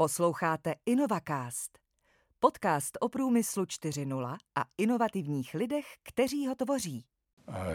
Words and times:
Posloucháte 0.00 0.74
InnovaCast, 0.86 1.78
podcast 2.38 2.98
o 3.00 3.08
průmyslu 3.08 3.64
4.0 3.64 4.36
a 4.58 4.64
inovativních 4.78 5.54
lidech, 5.54 5.84
kteří 6.02 6.46
ho 6.46 6.54
tvoří. 6.54 7.04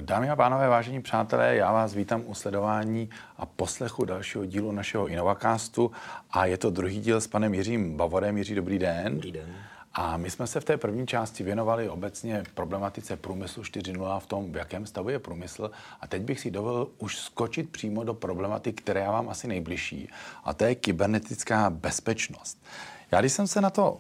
Dámy 0.02 0.30
a 0.30 0.36
pánové, 0.36 0.70
vážení 0.70 1.02
přátelé, 1.02 1.56
já 1.56 1.72
vás 1.72 1.94
vítám 1.94 2.24
u 2.26 2.34
sledování 2.34 3.10
a 3.38 3.46
poslechu 3.46 4.06
dalšího 4.06 4.46
dílu 4.46 4.72
našeho 4.72 5.08
InnovaCastu 5.08 5.92
a 6.32 6.46
je 6.46 6.58
to 6.58 6.70
druhý 6.70 7.00
díl 7.00 7.22
s 7.22 7.28
panem 7.28 7.54
Jiřím 7.54 7.98
Bavorem. 7.98 8.38
Jiří, 8.38 8.56
dobrý 8.56 8.80
den. 8.80 9.14
Dobrý 9.14 9.32
den. 9.32 9.56
A 9.98 10.18
my 10.18 10.32
jsme 10.32 10.48
se 10.48 10.60
v 10.60 10.66
té 10.66 10.78
první 10.78 11.08
části 11.08 11.44
věnovali 11.44 11.90
obecně 11.90 12.44
problematice 12.54 13.18
průmyslu 13.18 13.64
4.0 13.64 14.20
v 14.20 14.26
tom, 14.26 14.52
v 14.52 14.56
jakém 14.56 14.86
stavu 14.86 15.10
je 15.10 15.20
průmysl. 15.20 15.72
A 16.02 16.08
teď 16.08 16.22
bych 16.22 16.40
si 16.40 16.52
dovolil 16.52 16.88
už 16.98 17.18
skočit 17.18 17.70
přímo 17.70 18.04
do 18.04 18.14
problematik, 18.14 18.82
které 18.82 19.00
já 19.00 19.12
vám 19.12 19.30
asi 19.30 19.48
nejbližší. 19.48 20.10
A 20.44 20.54
to 20.54 20.64
je 20.64 20.76
kybernetická 20.76 21.70
bezpečnost. 21.70 22.64
Já 23.12 23.20
když 23.20 23.34
jsem 23.34 23.48
se 23.48 23.62
na 23.62 23.70
to 23.70 23.98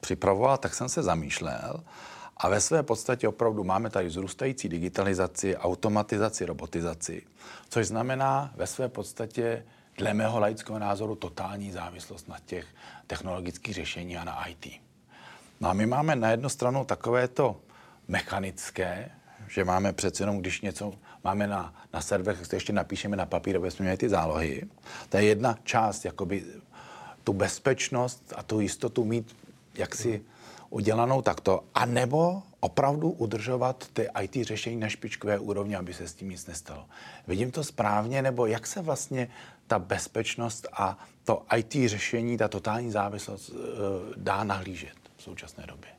připravoval, 0.00 0.58
tak 0.58 0.74
jsem 0.74 0.88
se 0.88 1.02
zamýšlel 1.02 1.84
a 2.36 2.48
ve 2.48 2.60
své 2.60 2.82
podstatě 2.82 3.28
opravdu 3.28 3.64
máme 3.64 3.90
tady 3.90 4.10
zrůstající 4.10 4.68
digitalizaci, 4.68 5.56
automatizaci, 5.56 6.44
robotizaci, 6.46 7.22
což 7.68 7.86
znamená 7.86 8.52
ve 8.56 8.66
své 8.66 8.88
podstatě 8.88 9.64
dle 9.96 10.14
mého 10.14 10.40
laického 10.40 10.78
názoru 10.78 11.14
totální 11.14 11.72
závislost 11.72 12.28
na 12.28 12.38
těch 12.46 12.66
technologických 13.06 13.74
řešení 13.74 14.16
a 14.16 14.24
na 14.24 14.46
IT. 14.46 14.91
No 15.62 15.68
a 15.68 15.72
my 15.72 15.86
máme 15.86 16.16
na 16.16 16.30
jednu 16.30 16.48
stranu 16.48 16.84
takové 16.84 17.28
to 17.28 17.60
mechanické, 18.08 19.10
že 19.48 19.64
máme 19.64 19.92
přece 19.92 20.22
jenom, 20.22 20.38
když 20.38 20.60
něco 20.60 20.92
máme 21.24 21.46
na, 21.46 21.74
na 21.92 22.00
serverech, 22.00 22.40
tak 22.40 22.48
to 22.48 22.56
ještě 22.56 22.72
napíšeme 22.72 23.16
na 23.16 23.26
papír, 23.26 23.56
aby 23.56 23.70
jsme 23.70 23.82
měli 23.82 23.96
ty 23.96 24.08
zálohy. 24.08 24.62
To 25.08 25.16
je 25.16 25.24
jedna 25.24 25.58
část, 25.64 26.04
jakoby 26.04 26.44
tu 27.24 27.32
bezpečnost 27.32 28.32
a 28.36 28.42
tu 28.42 28.60
jistotu 28.60 29.04
mít 29.04 29.36
jaksi 29.74 30.22
udělanou 30.70 31.22
takto, 31.22 31.64
a 31.74 31.86
nebo 31.86 32.42
opravdu 32.60 33.10
udržovat 33.10 33.86
ty 33.92 34.08
IT 34.22 34.46
řešení 34.46 34.76
na 34.76 34.88
špičkové 34.88 35.38
úrovni, 35.38 35.76
aby 35.76 35.94
se 35.94 36.08
s 36.08 36.14
tím 36.14 36.30
nic 36.30 36.46
nestalo. 36.46 36.84
Vidím 37.26 37.50
to 37.50 37.64
správně, 37.64 38.22
nebo 38.22 38.46
jak 38.46 38.66
se 38.66 38.82
vlastně 38.82 39.28
ta 39.66 39.78
bezpečnost 39.78 40.68
a 40.72 40.98
to 41.24 41.42
IT 41.56 41.90
řešení, 41.90 42.36
ta 42.38 42.48
totální 42.48 42.90
závislost 42.90 43.50
eh, 43.50 43.58
dá 44.16 44.44
nahlížet? 44.44 45.01
V 45.22 45.24
současné 45.24 45.66
době? 45.66 45.90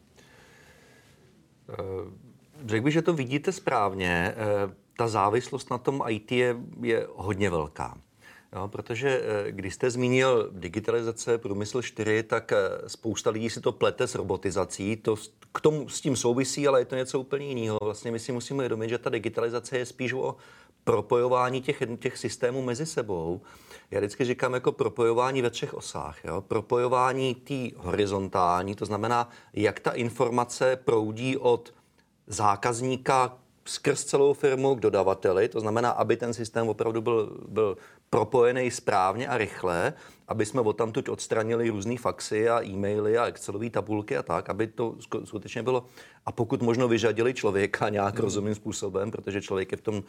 Eh, 1.70 1.76
řekl 2.66 2.84
bych, 2.84 2.94
že 2.94 3.02
to 3.02 3.14
vidíte 3.14 3.52
správně. 3.52 4.36
Eh, 4.36 4.74
ta 4.98 5.08
závislost 5.08 5.72
na 5.72 5.78
tom 5.78 6.04
IT 6.08 6.32
je, 6.32 6.56
je 6.82 7.08
hodně 7.16 7.50
velká. 7.50 7.98
Jo, 8.56 8.68
protože 8.68 9.22
eh, 9.24 9.52
když 9.52 9.74
jste 9.74 9.90
zmínil 9.90 10.50
digitalizace, 10.52 11.38
průmysl 11.38 11.82
4, 11.82 12.24
tak 12.24 12.52
spousta 12.88 13.30
lidí 13.30 13.50
si 13.50 13.62
to 13.62 13.72
plete 13.72 14.08
s 14.08 14.16
robotizací. 14.16 14.96
To 14.96 15.16
k 15.52 15.62
tomu 15.62 15.90
s 15.90 16.02
tím 16.02 16.16
souvisí, 16.16 16.68
ale 16.68 16.82
je 16.82 16.86
to 16.86 16.96
něco 16.96 17.20
úplně 17.20 17.46
jiného. 17.46 17.78
Vlastně 17.82 18.12
my 18.12 18.20
si 18.20 18.32
musíme 18.32 18.58
uvědomit, 18.58 18.90
že 18.90 18.98
ta 18.98 19.10
digitalizace 19.10 19.78
je 19.78 19.86
spíš 19.86 20.14
o 20.14 20.36
propojování 20.84 21.62
těch, 21.62 21.84
těch 22.00 22.18
systémů 22.18 22.62
mezi 22.62 22.86
sebou. 22.86 23.42
Já 23.92 24.00
vždycky 24.00 24.26
říkám 24.26 24.54
jako 24.54 24.72
propojování 24.72 25.42
ve 25.42 25.50
třech 25.50 25.74
osách. 25.74 26.26
Jo? 26.26 26.42
Propojování 26.42 27.36
té 27.36 27.78
horizontální, 27.78 28.76
to 28.76 28.86
znamená, 28.86 29.30
jak 29.54 29.80
ta 29.80 29.92
informace 29.92 30.76
proudí 30.76 31.38
od 31.38 31.74
zákazníka 32.28 33.38
skrz 33.66 34.04
celou 34.04 34.34
firmu 34.34 34.76
k 34.76 34.80
dodavateli, 34.80 35.48
to 35.48 35.60
znamená, 35.60 35.90
aby 35.90 36.18
ten 36.18 36.34
systém 36.34 36.70
opravdu 36.70 37.02
byl, 37.02 37.38
byl 37.48 37.78
propojený 38.10 38.72
správně 38.72 39.28
a 39.28 39.38
rychle, 39.38 39.94
aby 40.28 40.46
jsme 40.46 40.62
od 40.62 40.74
tamtud 40.74 41.10
odstranili 41.10 41.70
různé 41.70 41.98
faxy 41.98 42.50
a 42.50 42.64
e-maily 42.64 43.18
a 43.18 43.26
Excelové 43.26 43.70
tabulky 43.70 44.18
a 44.18 44.24
tak, 44.24 44.50
aby 44.50 44.68
to 44.68 44.96
skutečně 45.24 45.64
bylo 45.64 45.86
a 46.26 46.32
pokud 46.32 46.62
možno 46.62 46.88
vyřadili 46.88 47.34
člověka 47.34 47.90
nějak 47.90 48.14
hmm. 48.14 48.24
rozumným 48.24 48.56
způsobem, 48.56 49.12
protože 49.12 49.42
člověk 49.42 49.72
je 49.72 49.78
v 49.78 49.82
tom 49.82 50.04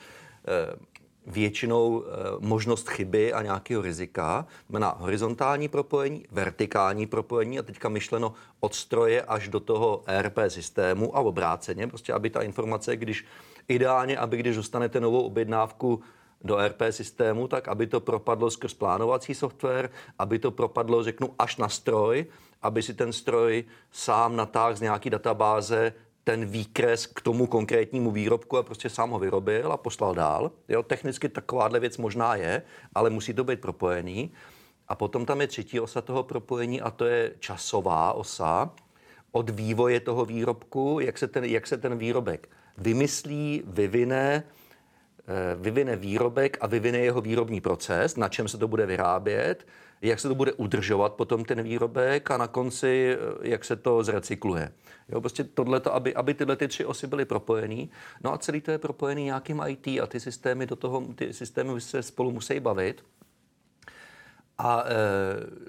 většinou 1.27 2.05
eh, 2.05 2.12
možnost 2.38 2.88
chyby 2.88 3.32
a 3.32 3.43
nějakého 3.43 3.82
rizika. 3.82 4.47
Znamená 4.69 4.97
horizontální 4.99 5.69
propojení, 5.69 6.27
vertikální 6.31 7.06
propojení 7.06 7.59
a 7.59 7.62
teďka 7.62 7.88
myšleno 7.88 8.34
od 8.60 8.75
stroje 8.75 9.22
až 9.22 9.49
do 9.49 9.60
toho 9.60 10.03
ERP 10.06 10.38
systému 10.49 11.16
a 11.16 11.21
obráceně, 11.21 11.87
prostě 11.87 12.12
aby 12.12 12.31
ta 12.31 12.43
informace, 12.43 12.97
když 12.97 13.25
ideálně, 13.69 14.19
aby 14.19 14.37
když 14.37 14.56
dostanete 14.56 15.00
novou 15.00 15.22
objednávku 15.22 16.03
do 16.44 16.59
ERP 16.59 16.83
systému, 16.91 17.49
tak 17.49 17.69
aby 17.69 17.87
to 17.87 18.00
propadlo 18.00 18.50
skrz 18.50 18.75
plánovací 18.75 19.34
software, 19.34 19.91
aby 20.19 20.38
to 20.38 20.50
propadlo, 20.50 21.03
řeknu, 21.03 21.34
až 21.38 21.56
na 21.56 21.69
stroj, 21.69 22.27
aby 22.62 22.83
si 22.83 22.94
ten 22.94 23.12
stroj 23.12 23.65
sám 23.93 24.37
natáhl 24.37 24.77
z 24.77 24.81
nějaký 24.81 25.10
databáze 25.10 25.93
ten 26.25 26.45
výkres 26.45 27.07
k 27.07 27.21
tomu 27.21 27.47
konkrétnímu 27.47 28.11
výrobku 28.11 28.59
a 28.59 28.62
prostě 28.62 28.91
sám 28.91 29.11
ho 29.11 29.19
vyrobil 29.19 29.73
a 29.73 29.77
poslal 29.77 30.15
dál. 30.15 30.51
Jo, 30.69 30.83
technicky 30.83 31.29
takováhle 31.29 31.81
věc 31.81 31.99
možná 31.99 32.35
je, 32.35 32.62
ale 32.95 33.11
musí 33.11 33.35
to 33.35 33.45
být 33.45 33.61
propojený. 33.61 34.33
A 34.89 34.95
potom 34.95 35.27
tam 35.27 35.41
je 35.41 35.47
třetí 35.47 35.81
osa 35.81 36.01
toho 36.01 36.23
propojení 36.23 36.81
a 36.81 36.91
to 36.91 37.05
je 37.05 37.33
časová 37.39 38.13
osa 38.13 38.71
od 39.33 39.51
vývoje 39.51 40.01
toho 40.01 40.25
výrobku, 40.25 41.01
jak 41.01 41.19
se 41.19 41.29
ten, 41.29 41.45
jak 41.45 41.67
se 41.67 41.77
ten 41.77 41.99
výrobek 41.99 42.49
vymyslí, 42.79 43.63
vyvine, 43.67 44.43
eh, 44.43 45.57
vyvine 45.57 45.97
výrobek 45.97 46.59
a 46.61 46.67
vyvine 46.67 46.99
jeho 46.99 47.21
výrobní 47.21 47.61
proces, 47.61 48.17
na 48.17 48.29
čem 48.29 48.49
se 48.49 48.59
to 48.59 48.69
bude 48.69 48.87
vyrábět, 48.87 49.67
jak 50.04 50.20
se 50.20 50.28
to 50.28 50.34
bude 50.34 50.53
udržovat 50.53 51.15
potom 51.15 51.44
ten 51.44 51.62
výrobek 51.62 52.31
a 52.31 52.37
na 52.37 52.47
konci, 52.47 53.16
eh, 53.16 53.48
jak 53.48 53.65
se 53.65 53.76
to 53.76 54.04
zrecykluje. 54.04 54.72
Jo, 55.09 55.20
prostě 55.20 55.44
tohleto, 55.44 55.94
aby, 55.94 56.15
aby 56.15 56.34
tyhle 56.34 56.56
ty 56.56 56.69
tři 56.69 56.84
osy 56.84 57.06
byly 57.06 57.25
propojený. 57.25 57.91
No 58.25 58.32
a 58.32 58.38
celý 58.38 58.60
to 58.60 58.70
je 58.70 58.78
propojený 58.78 59.25
nějakým 59.25 59.62
IT 59.66 59.87
a 59.87 60.06
ty 60.06 60.20
systémy 60.20 60.66
do 60.66 60.76
toho, 60.76 61.03
ty 61.15 61.32
systémy 61.32 61.81
se 61.81 62.03
spolu 62.03 62.32
musí 62.32 62.60
bavit. 62.60 63.04
A 64.59 64.84
e, 64.87 64.92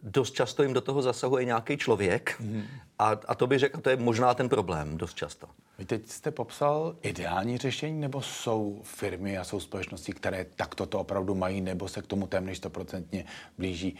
dost 0.03 0.31
často 0.31 0.63
jim 0.63 0.73
do 0.73 0.81
toho 0.81 1.02
zasahuje 1.02 1.46
nějaký 1.46 1.78
člověk. 1.78 2.35
Mm. 2.40 2.63
A, 3.00 3.12
a 3.28 3.35
to 3.35 3.47
bych 3.47 3.59
řekl, 3.59 3.81
to 3.81 3.90
je 3.90 3.97
možná 3.97 4.34
ten 4.34 4.50
problém 4.50 4.97
dost 4.97 5.13
často. 5.13 5.47
Vy 5.78 5.85
teď 5.85 6.07
jste 6.07 6.31
popsal 6.31 6.96
ideální 7.02 7.57
řešení, 7.57 8.02
nebo 8.02 8.22
jsou 8.22 8.81
firmy 8.84 9.38
a 9.38 9.44
jsou 9.44 9.59
společnosti, 9.59 10.13
které 10.13 10.46
takto 10.56 10.85
to 10.85 11.00
opravdu 11.00 11.35
mají, 11.35 11.62
nebo 11.62 11.88
se 11.88 12.02
k 12.02 12.07
tomu 12.07 12.28
téměř 12.28 12.57
stoprocentně 12.57 13.25
blíží? 13.57 13.97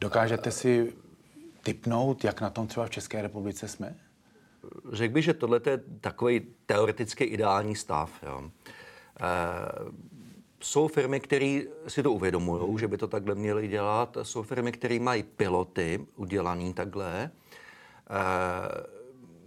Dokážete 0.00 0.50
si 0.50 0.92
typnout, 1.62 2.24
jak 2.24 2.40
na 2.40 2.50
tom 2.50 2.66
třeba 2.66 2.86
v 2.86 2.90
České 2.90 3.22
republice 3.22 3.68
jsme? 3.68 3.96
řekl 4.92 5.14
bych, 5.14 5.24
že 5.24 5.34
tohle 5.34 5.60
je 5.66 5.80
takový 6.00 6.40
teoreticky 6.66 7.24
ideální 7.24 7.76
stav. 7.76 8.10
Jo. 8.22 8.42
E, 8.44 8.50
jsou 10.60 10.88
firmy, 10.88 11.20
které 11.20 11.60
si 11.88 12.02
to 12.02 12.12
uvědomují, 12.12 12.78
že 12.78 12.88
by 12.88 12.96
to 12.96 13.08
takhle 13.08 13.34
měly 13.34 13.68
dělat. 13.68 14.16
Jsou 14.22 14.42
firmy, 14.42 14.72
které 14.72 14.98
mají 14.98 15.22
piloty 15.22 16.06
udělaný 16.16 16.74
takhle. 16.74 17.22
E, 17.22 17.30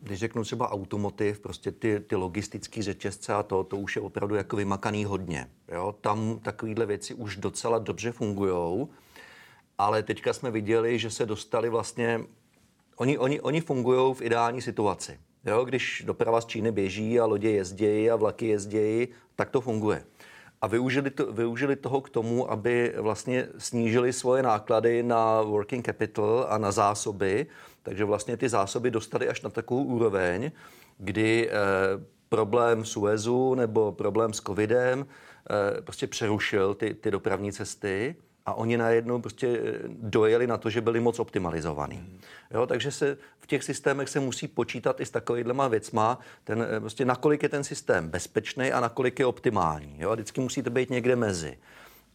když 0.02 0.20
řeknu 0.20 0.44
třeba 0.44 0.72
automotiv, 0.72 1.40
prostě 1.40 1.72
ty, 1.72 2.00
ty 2.00 2.16
logistické 2.16 2.84
řetězce 2.84 3.34
a 3.34 3.44
to, 3.44 3.64
to 3.64 3.78
už 3.78 3.96
je 3.96 4.02
opravdu 4.02 4.36
jako 4.36 4.56
vymakaný 4.56 5.06
hodně. 5.06 5.50
Jo? 5.68 5.96
Tam 6.02 6.40
takovéhle 6.40 6.86
věci 6.86 7.14
už 7.14 7.36
docela 7.36 7.80
dobře 7.80 8.12
fungují, 8.12 8.88
ale 9.80 10.04
teďka 10.04 10.34
jsme 10.34 10.52
viděli, 10.52 11.00
že 11.00 11.10
se 11.10 11.26
dostali 11.26 11.70
vlastně 11.70 12.20
Oni, 13.00 13.18
oni, 13.18 13.42
oni 13.42 13.62
fungují 13.62 14.16
v 14.16 14.22
ideální 14.22 14.62
situaci. 14.62 15.20
Jo, 15.46 15.66
když 15.66 16.04
doprava 16.06 16.42
z 16.42 16.46
Číny 16.46 16.72
běží 16.72 17.20
a 17.20 17.26
lodě 17.26 17.50
jezdí 17.50 18.12
a 18.12 18.16
vlaky 18.16 18.48
jezdí, 18.48 19.08
tak 19.36 19.50
to 19.50 19.62
funguje. 19.62 20.04
A 20.62 20.68
využili, 20.68 21.10
to, 21.10 21.32
využili 21.34 21.76
toho 21.76 22.02
k 22.02 22.10
tomu, 22.10 22.52
aby 22.52 22.94
vlastně 22.98 23.48
snížili 23.58 24.14
svoje 24.14 24.44
náklady 24.44 25.04
na 25.04 25.42
working 25.42 25.86
capital 25.86 26.48
a 26.50 26.58
na 26.58 26.72
zásoby. 26.72 27.48
Takže 27.84 28.06
vlastně 28.06 28.38
ty 28.38 28.50
zásoby 28.50 28.92
dostali 28.92 29.30
až 29.30 29.42
na 29.42 29.50
takovou 29.50 29.84
úroveň, 29.84 30.52
kdy 30.98 31.50
eh, 31.50 31.54
problém 32.30 32.86
Suezu 32.86 33.56
nebo 33.56 33.92
problém 33.92 34.34
s 34.34 34.42
covidem 34.42 35.06
eh, 35.08 35.82
prostě 35.82 36.08
přerušil 36.08 36.76
ty, 36.76 36.94
ty 36.94 37.12
dopravní 37.12 37.52
cesty 37.52 38.16
a 38.50 38.54
oni 38.54 38.78
najednou 38.78 39.22
prostě 39.22 39.48
eh, 39.48 39.80
dojeli 39.88 40.48
na 40.48 40.58
to, 40.58 40.70
že 40.70 40.82
byli 40.82 41.00
moc 41.00 41.20
optimalizovaný. 41.20 41.96
Hmm. 41.96 42.20
Jo, 42.52 42.68
takže 42.68 42.92
se 42.92 43.18
v 43.40 43.48
těch 43.48 43.64
systémech 43.64 44.10
se 44.10 44.20
musí 44.20 44.48
počítat 44.48 45.00
i 45.00 45.06
s 45.06 45.12
takovýhlema 45.12 45.68
věcma, 45.68 46.20
ten, 46.44 46.68
eh, 46.70 46.80
prostě 46.80 47.06
nakolik 47.06 47.44
je 47.44 47.50
ten 47.50 47.64
systém 47.64 48.10
bezpečný 48.10 48.72
a 48.72 48.80
nakolik 48.80 49.20
je 49.20 49.26
optimální. 49.26 49.96
Jo, 50.00 50.14
vždycky 50.14 50.42
musí 50.42 50.64
to 50.64 50.70
být 50.70 50.90
někde 50.90 51.16
mezi. 51.16 51.58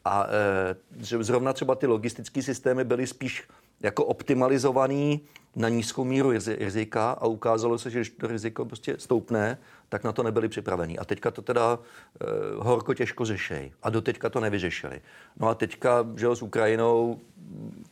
A 0.05 0.27
e, 0.27 0.77
zrovna 1.01 1.53
třeba 1.53 1.75
ty 1.75 1.87
logistické 1.87 2.43
systémy 2.43 2.85
byly 2.85 3.07
spíš 3.07 3.43
jako 3.81 4.05
optimalizovaný 4.05 5.21
na 5.57 5.69
nízkou 5.69 6.05
míru 6.05 6.33
rizika 6.59 7.11
a 7.11 7.27
ukázalo 7.27 7.79
se, 7.79 7.91
že 7.91 8.03
to 8.21 8.27
riziko 8.27 8.65
prostě 8.65 8.97
stoupne, 8.99 9.59
tak 9.89 10.05
na 10.05 10.13
to 10.13 10.23
nebyli 10.23 10.49
připravení. 10.49 10.99
A 10.99 11.05
teďka 11.05 11.31
to 11.31 11.43
teda 11.43 11.79
eh, 11.79 12.25
horko 12.57 12.95
těžko 12.95 13.25
řešej. 13.25 13.73
A 13.83 13.91
doteďka 13.91 14.31
to 14.31 14.41
nevyřešili. 14.41 15.01
No 15.37 15.49
a 15.49 15.55
teďka, 15.55 16.07
že 16.17 16.27
s 16.37 16.43
Ukrajinou, 16.43 17.21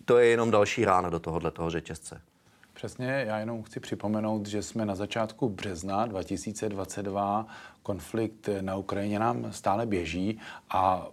to 0.04 0.18
je 0.18 0.26
jenom 0.26 0.50
další 0.50 0.84
rána 0.84 1.10
do 1.10 1.18
tohohle 1.18 1.50
toho 1.50 1.70
řetězce. 1.70 2.20
Přesně, 2.74 3.24
já 3.26 3.38
jenom 3.38 3.62
chci 3.62 3.80
připomenout, 3.80 4.46
že 4.46 4.62
jsme 4.62 4.86
na 4.86 4.94
začátku 4.94 5.48
března 5.48 6.06
2022, 6.06 7.46
konflikt 7.82 8.48
na 8.60 8.76
Ukrajině 8.76 9.18
nám 9.18 9.52
stále 9.52 9.86
běží 9.86 10.40
a 10.70 11.08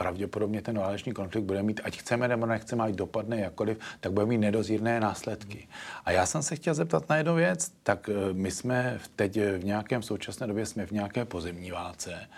pravděpodobně 0.00 0.62
ten 0.62 0.78
válečný 0.78 1.12
konflikt 1.12 1.44
bude 1.44 1.62
mít, 1.62 1.80
ať 1.84 1.98
chceme 1.98 2.28
nebo 2.28 2.46
nechceme, 2.46 2.84
ať 2.84 2.94
dopadne 2.94 3.40
jakkoliv, 3.40 3.78
tak 4.00 4.12
bude 4.12 4.26
mít 4.26 4.38
nedozírné 4.38 5.00
následky. 5.00 5.68
A 6.04 6.10
já 6.10 6.26
jsem 6.26 6.42
se 6.42 6.56
chtěl 6.56 6.74
zeptat 6.74 7.08
na 7.08 7.16
jednu 7.16 7.34
věc, 7.34 7.72
tak 7.82 8.08
eh, 8.08 8.32
my 8.32 8.50
jsme 8.50 9.00
teď 9.16 9.36
v 9.58 9.64
nějakém 9.64 10.02
současné 10.02 10.46
době 10.46 10.66
jsme 10.66 10.86
v 10.86 10.90
nějaké 10.90 11.24
pozemní 11.24 11.70
válce, 11.70 12.28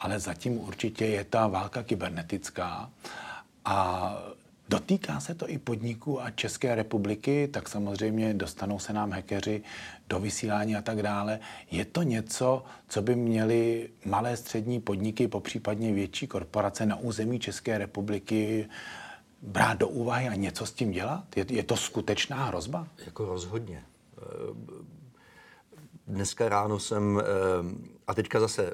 ale 0.00 0.18
zatím 0.18 0.60
určitě 0.60 1.06
je 1.06 1.24
ta 1.24 1.46
válka 1.46 1.82
kybernetická. 1.82 2.90
A 3.64 4.16
Dotýká 4.70 5.20
se 5.20 5.34
to 5.34 5.50
i 5.50 5.58
podniků 5.58 6.22
a 6.22 6.30
České 6.30 6.74
republiky, 6.74 7.48
tak 7.48 7.68
samozřejmě 7.68 8.34
dostanou 8.34 8.78
se 8.78 8.92
nám 8.92 9.12
hekeři 9.12 9.62
do 10.08 10.20
vysílání 10.20 10.76
a 10.76 10.82
tak 10.82 11.02
dále. 11.02 11.40
Je 11.70 11.84
to 11.84 12.02
něco, 12.02 12.64
co 12.88 13.02
by 13.02 13.16
měly 13.16 13.90
malé 14.04 14.36
střední 14.36 14.80
podniky, 14.80 15.28
popřípadně 15.28 15.92
větší 15.92 16.26
korporace 16.26 16.86
na 16.86 16.96
území 16.96 17.38
České 17.38 17.78
republiky 17.78 18.68
brát 19.42 19.78
do 19.78 19.88
úvahy 19.88 20.28
a 20.28 20.34
něco 20.34 20.66
s 20.66 20.72
tím 20.72 20.90
dělat? 20.90 21.36
Je, 21.36 21.44
je 21.48 21.62
to 21.62 21.76
skutečná 21.76 22.44
hrozba? 22.44 22.86
Jako 23.06 23.24
rozhodně. 23.24 23.82
Dneska 26.06 26.48
ráno 26.48 26.78
jsem, 26.78 27.22
a 28.06 28.14
teďka 28.14 28.40
zase 28.40 28.72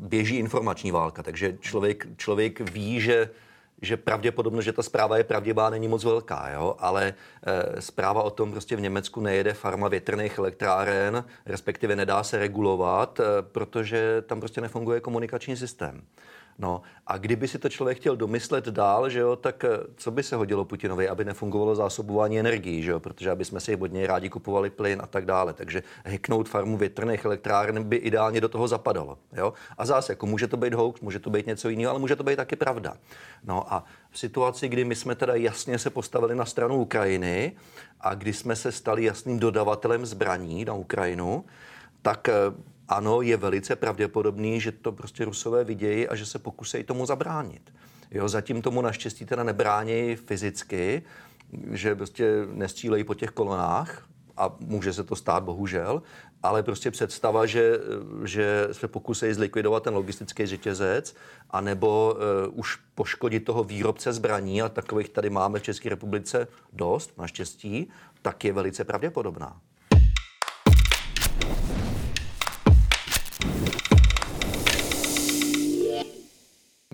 běží 0.00 0.36
informační 0.36 0.90
válka, 0.90 1.22
takže 1.22 1.58
člověk, 1.60 2.06
člověk 2.16 2.70
ví, 2.70 3.00
že 3.00 3.30
že 3.82 3.96
pravděpodobnost, 3.96 4.64
že 4.64 4.72
ta 4.72 4.82
zpráva 4.82 5.16
je 5.16 5.24
pravdivá, 5.24 5.70
není 5.70 5.88
moc 5.88 6.04
velká, 6.04 6.48
jo? 6.48 6.76
ale 6.78 7.14
e, 7.76 7.82
zpráva 7.82 8.22
o 8.22 8.30
tom 8.30 8.50
prostě 8.50 8.76
v 8.76 8.80
Německu 8.80 9.20
nejede 9.20 9.54
farma 9.54 9.88
větrných 9.88 10.38
elektráren, 10.38 11.24
respektive 11.46 11.96
nedá 11.96 12.22
se 12.22 12.38
regulovat, 12.38 13.20
e, 13.20 13.24
protože 13.42 14.22
tam 14.26 14.40
prostě 14.40 14.60
nefunguje 14.60 15.00
komunikační 15.00 15.56
systém. 15.56 16.02
No 16.60 16.82
a 17.06 17.18
kdyby 17.18 17.48
si 17.48 17.58
to 17.58 17.68
člověk 17.68 17.98
chtěl 17.98 18.16
domyslet 18.16 18.68
dál, 18.68 19.08
že 19.08 19.18
jo, 19.18 19.36
tak 19.36 19.64
eh, 19.64 19.68
co 19.96 20.10
by 20.10 20.22
se 20.22 20.36
hodilo 20.36 20.64
Putinovi, 20.64 21.08
aby 21.08 21.24
nefungovalo 21.24 21.74
zásobování 21.74 22.40
energií, 22.40 22.82
že 22.82 22.90
jo, 22.90 23.00
protože 23.00 23.30
aby 23.30 23.44
jsme 23.44 23.60
si 23.60 23.76
od 23.76 23.92
něj 23.92 24.06
rádi 24.06 24.28
kupovali 24.28 24.70
plyn 24.70 25.00
a 25.02 25.06
tak 25.06 25.26
dále. 25.26 25.52
Takže 25.52 25.82
heknout 26.04 26.48
farmu 26.48 26.76
větrných 26.76 27.24
elektráren 27.24 27.84
by 27.84 27.96
ideálně 27.96 28.40
do 28.40 28.48
toho 28.48 28.68
zapadalo. 28.68 29.18
Jo? 29.32 29.52
A 29.78 29.86
zase, 29.86 30.12
jako 30.12 30.26
může 30.26 30.48
to 30.48 30.56
být 30.56 30.74
hoax, 30.74 31.00
může 31.00 31.18
to 31.18 31.30
být 31.30 31.46
něco 31.46 31.68
jiného, 31.68 31.90
ale 31.90 31.98
může 31.98 32.16
to 32.16 32.24
být 32.24 32.36
taky 32.36 32.56
pravda. 32.56 32.96
No 33.44 33.72
a 33.72 33.84
v 34.10 34.18
situaci, 34.18 34.68
kdy 34.68 34.84
my 34.84 34.94
jsme 34.94 35.14
teda 35.14 35.34
jasně 35.34 35.78
se 35.78 35.90
postavili 35.90 36.34
na 36.34 36.44
stranu 36.44 36.76
Ukrajiny 36.76 37.52
a 38.00 38.14
kdy 38.14 38.32
jsme 38.32 38.56
se 38.56 38.72
stali 38.72 39.04
jasným 39.04 39.38
dodavatelem 39.38 40.06
zbraní 40.06 40.64
na 40.64 40.74
Ukrajinu, 40.74 41.44
tak 42.02 42.28
eh, 42.28 42.32
ano, 42.90 43.22
je 43.22 43.36
velice 43.36 43.76
pravděpodobný, 43.76 44.60
že 44.60 44.72
to 44.72 44.92
prostě 44.92 45.24
Rusové 45.24 45.64
vidějí 45.64 46.08
a 46.08 46.16
že 46.16 46.26
se 46.26 46.38
pokusí 46.38 46.84
tomu 46.84 47.06
zabránit. 47.06 47.74
Jo, 48.10 48.28
zatím 48.28 48.62
tomu 48.62 48.82
naštěstí 48.82 49.26
teda 49.26 49.44
nebrání 49.44 50.16
fyzicky, 50.16 51.02
že 51.70 51.94
prostě 51.94 52.46
nestřílejí 52.52 53.04
po 53.04 53.14
těch 53.14 53.30
kolonách, 53.30 54.06
a 54.36 54.56
může 54.60 54.92
se 54.92 55.04
to 55.04 55.16
stát, 55.16 55.42
bohužel, 55.42 56.02
ale 56.42 56.62
prostě 56.62 56.90
představa, 56.90 57.46
že, 57.46 57.78
že 58.24 58.68
se 58.72 58.88
pokusí 58.88 59.32
zlikvidovat 59.32 59.82
ten 59.82 59.94
logistický 59.94 60.46
řetězec, 60.46 61.14
anebo 61.50 62.14
uh, 62.48 62.58
už 62.58 62.78
poškodit 62.94 63.44
toho 63.44 63.64
výrobce 63.64 64.12
zbraní, 64.12 64.62
a 64.62 64.68
takových 64.68 65.08
tady 65.08 65.30
máme 65.30 65.58
v 65.58 65.62
České 65.62 65.88
republice 65.88 66.48
dost, 66.72 67.18
naštěstí, 67.18 67.90
tak 68.22 68.44
je 68.44 68.52
velice 68.52 68.84
pravděpodobná. 68.84 69.60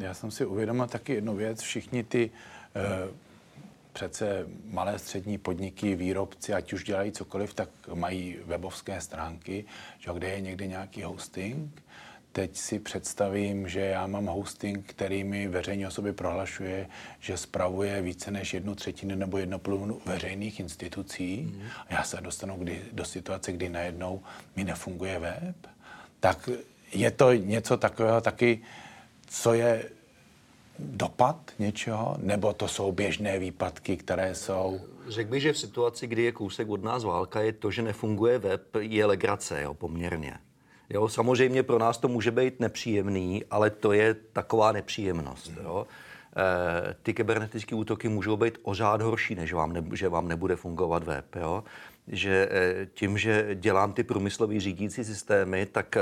Já 0.06 0.14
jsem 0.14 0.30
si 0.30 0.46
uvědomil 0.46 0.86
taky 0.86 1.12
jednu 1.12 1.36
věc. 1.36 1.60
Všichni 1.60 2.04
ty 2.04 2.30
eh, 2.76 3.14
přece 3.92 4.46
malé 4.64 4.98
střední 4.98 5.38
podniky, 5.38 5.96
výrobci, 5.96 6.52
ať 6.52 6.72
už 6.72 6.84
dělají 6.84 7.12
cokoliv, 7.12 7.54
tak 7.54 7.68
mají 7.94 8.36
webovské 8.44 9.00
stránky, 9.00 9.64
že, 9.98 10.10
kde 10.14 10.28
je 10.28 10.40
někde 10.40 10.66
nějaký 10.66 11.02
hosting. 11.02 11.82
Teď 12.32 12.56
si 12.56 12.78
představím, 12.78 13.68
že 13.68 13.80
já 13.80 14.06
mám 14.06 14.26
hosting, 14.26 14.86
který 14.86 15.24
mi 15.24 15.48
veřejně 15.48 15.88
osoby 15.88 16.12
prohlašuje, 16.12 16.88
že 17.20 17.36
spravuje 17.36 18.02
více 18.02 18.30
než 18.30 18.54
jednu 18.54 18.74
třetinu 18.74 19.16
nebo 19.16 19.38
jednu 19.38 19.58
polovinu 19.58 20.00
veřejných 20.06 20.60
institucí. 20.60 21.42
Mm. 21.42 21.62
A 21.88 21.94
já 21.94 22.02
se 22.02 22.20
dostanu 22.20 22.56
kdy, 22.56 22.82
do 22.92 23.04
situace, 23.04 23.52
kdy 23.52 23.68
najednou 23.68 24.22
mi 24.56 24.64
nefunguje 24.64 25.18
web. 25.18 25.56
Tak 26.20 26.50
je 26.92 27.10
to 27.10 27.32
něco 27.32 27.76
takového 27.76 28.20
taky, 28.20 28.60
co 29.26 29.54
je 29.54 29.84
dopad 30.78 31.50
něčeho, 31.58 32.16
nebo 32.18 32.52
to 32.52 32.68
jsou 32.68 32.92
běžné 32.92 33.38
výpadky, 33.38 33.96
které 33.96 34.34
jsou... 34.34 34.80
Řekl 35.08 35.30
bych, 35.30 35.42
že 35.42 35.52
v 35.52 35.58
situaci, 35.58 36.06
kdy 36.06 36.22
je 36.22 36.32
kousek 36.32 36.68
od 36.68 36.84
nás 36.84 37.04
válka, 37.04 37.40
je 37.40 37.52
to, 37.52 37.70
že 37.70 37.82
nefunguje 37.82 38.38
web, 38.38 38.62
je 38.80 39.06
legrace 39.06 39.62
jo, 39.62 39.74
poměrně. 39.74 40.38
Jo, 40.90 41.08
samozřejmě 41.08 41.62
pro 41.62 41.78
nás 41.78 41.98
to 41.98 42.08
může 42.08 42.30
být 42.30 42.60
nepříjemný, 42.60 43.44
ale 43.50 43.70
to 43.70 43.92
je 43.92 44.14
taková 44.14 44.72
nepříjemnost. 44.72 45.52
Jo. 45.62 45.86
E, 46.36 46.94
ty 47.02 47.14
kybernetické 47.14 47.74
útoky 47.74 48.08
můžou 48.08 48.36
být 48.36 48.58
o 48.62 48.74
řád 48.74 49.02
horší, 49.02 49.34
než 49.34 49.52
vám 49.52 49.72
ne, 49.72 49.84
že 49.92 50.08
vám 50.08 50.28
nebude 50.28 50.56
fungovat 50.56 51.04
web. 51.04 51.36
Jo. 51.36 51.64
Že 52.08 52.48
e, 52.50 52.86
tím, 52.94 53.18
že 53.18 53.48
dělám 53.54 53.92
ty 53.92 54.04
průmyslové 54.04 54.60
řídící 54.60 55.04
systémy, 55.04 55.66
tak 55.66 55.96
e, 55.96 56.00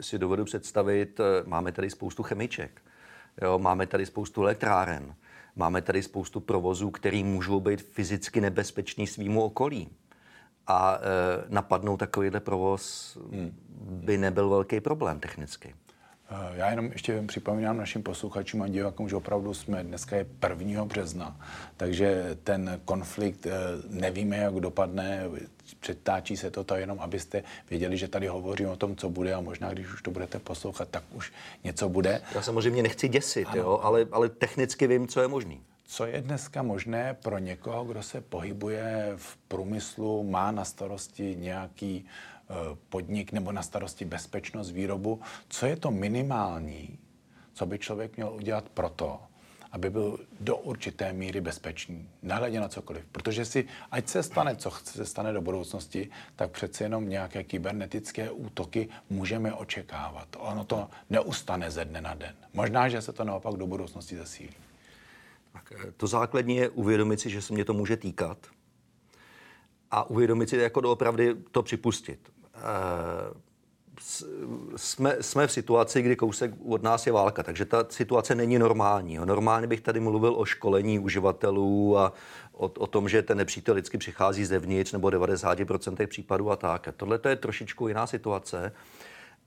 si 0.00 0.18
dovedu 0.18 0.44
představit, 0.44 1.20
máme 1.44 1.72
tady 1.72 1.90
spoustu 1.90 2.22
chemiček. 2.22 2.82
Jo, 3.42 3.58
máme 3.58 3.86
tady 3.86 4.06
spoustu 4.06 4.42
elektráren, 4.42 5.14
máme 5.56 5.82
tady 5.82 6.02
spoustu 6.02 6.40
provozů, 6.40 6.90
které 6.90 7.24
můžou 7.24 7.60
být 7.60 7.82
fyzicky 7.82 8.40
nebezpečný 8.40 9.06
svýmu 9.06 9.42
okolí. 9.42 9.88
A 10.66 10.98
e, 10.98 11.00
napadnout 11.48 11.96
takovýhle 11.96 12.40
provoz 12.40 13.16
hmm. 13.32 13.52
by 13.80 14.18
nebyl 14.18 14.48
velký 14.48 14.80
problém 14.80 15.20
technicky. 15.20 15.74
Já 16.54 16.70
jenom 16.70 16.86
ještě 16.92 17.22
připomínám 17.26 17.76
našim 17.76 18.02
posluchačům 18.02 18.62
a 18.62 18.68
divákům, 18.68 19.08
že 19.08 19.16
opravdu 19.16 19.54
jsme 19.54 19.84
dneska 19.84 20.16
je 20.16 20.26
1. 20.48 20.84
března, 20.84 21.40
takže 21.76 22.36
ten 22.44 22.80
konflikt 22.84 23.46
eh, 23.46 23.52
nevíme, 23.88 24.36
jak 24.36 24.54
dopadne, 24.54 25.24
předtáčí 25.80 26.36
se 26.36 26.50
to, 26.50 26.64
to 26.64 26.74
jenom 26.74 27.00
abyste 27.00 27.42
věděli, 27.70 27.96
že 27.96 28.08
tady 28.08 28.26
hovořím 28.26 28.68
o 28.68 28.76
tom, 28.76 28.96
co 28.96 29.10
bude 29.10 29.34
a 29.34 29.40
možná, 29.40 29.72
když 29.72 29.92
už 29.92 30.02
to 30.02 30.10
budete 30.10 30.38
poslouchat, 30.38 30.88
tak 30.88 31.02
už 31.12 31.32
něco 31.64 31.88
bude. 31.88 32.22
Já 32.34 32.42
samozřejmě 32.42 32.82
nechci 32.82 33.08
děsit, 33.08 33.48
jo, 33.54 33.80
ale, 33.82 34.06
ale 34.12 34.28
technicky 34.28 34.86
vím, 34.86 35.08
co 35.08 35.20
je 35.20 35.28
možný. 35.28 35.60
Co 35.90 36.06
je 36.06 36.20
dneska 36.20 36.62
možné 36.62 37.16
pro 37.22 37.38
někoho, 37.38 37.84
kdo 37.84 38.02
se 38.02 38.20
pohybuje 38.20 39.12
v 39.16 39.36
průmyslu, 39.36 40.22
má 40.22 40.50
na 40.50 40.64
starosti 40.64 41.36
nějaký 41.38 42.06
podnik 42.88 43.32
nebo 43.32 43.52
na 43.52 43.62
starosti 43.62 44.04
bezpečnost 44.04 44.70
výrobu, 44.70 45.20
co 45.48 45.66
je 45.66 45.76
to 45.76 45.90
minimální, 45.90 46.98
co 47.52 47.66
by 47.66 47.78
člověk 47.78 48.16
měl 48.16 48.32
udělat 48.34 48.68
proto, 48.68 49.20
aby 49.72 49.90
byl 49.90 50.18
do 50.40 50.56
určité 50.56 51.12
míry 51.12 51.40
bezpečný, 51.40 52.08
nehledě 52.22 52.60
na 52.60 52.68
cokoliv. 52.68 53.04
Protože 53.12 53.44
si, 53.44 53.68
ať 53.90 54.08
se 54.08 54.22
stane, 54.22 54.56
co 54.56 54.70
se 54.70 55.06
stane 55.06 55.32
do 55.32 55.40
budoucnosti, 55.40 56.10
tak 56.36 56.50
přece 56.50 56.84
jenom 56.84 57.08
nějaké 57.08 57.44
kybernetické 57.44 58.30
útoky 58.30 58.88
můžeme 59.10 59.54
očekávat. 59.54 60.28
Ono 60.38 60.64
to 60.64 60.88
neustane 61.10 61.70
ze 61.70 61.84
dne 61.84 62.00
na 62.00 62.14
den. 62.14 62.34
Možná, 62.52 62.88
že 62.88 63.02
se 63.02 63.12
to 63.12 63.24
naopak 63.24 63.54
do 63.54 63.66
budoucnosti 63.66 64.16
zesílí. 64.16 64.54
Tak 65.52 65.72
eh, 65.76 65.92
to 65.96 66.06
základní 66.06 66.56
je 66.56 66.68
uvědomit 66.68 67.20
si, 67.20 67.30
že 67.30 67.42
se 67.42 67.54
mě 67.54 67.64
to 67.64 67.74
může 67.74 67.96
týkat 67.96 68.38
a 69.90 70.10
uvědomit 70.10 70.48
si 70.48 70.56
jako 70.56 70.80
doopravdy 70.80 71.34
to 71.50 71.62
připustit. 71.62 72.32
Eh, 72.58 73.48
jsme, 74.76 75.16
jsme 75.20 75.46
v 75.46 75.52
situaci, 75.52 76.02
kdy 76.02 76.16
kousek 76.16 76.50
od 76.66 76.82
nás 76.82 77.06
je 77.06 77.12
válka, 77.12 77.42
takže 77.42 77.64
ta 77.64 77.86
situace 77.88 78.34
není 78.34 78.58
normální. 78.58 79.18
Normálně 79.24 79.66
bych 79.66 79.80
tady 79.80 80.00
mluvil 80.00 80.34
o 80.36 80.44
školení 80.44 80.98
uživatelů 80.98 81.98
a 81.98 82.12
o, 82.52 82.64
o 82.64 82.86
tom, 82.86 83.08
že 83.08 83.22
ten 83.22 83.38
nepřítel 83.38 83.74
vždycky 83.74 83.98
přichází 83.98 84.44
zevnitř 84.44 84.92
nebo 84.92 85.08
90% 85.08 86.06
případů 86.06 86.50
a 86.50 86.56
tak. 86.56 86.88
Tohle 86.96 87.20
je 87.28 87.36
trošičku 87.36 87.88
jiná 87.88 88.06
situace 88.06 88.72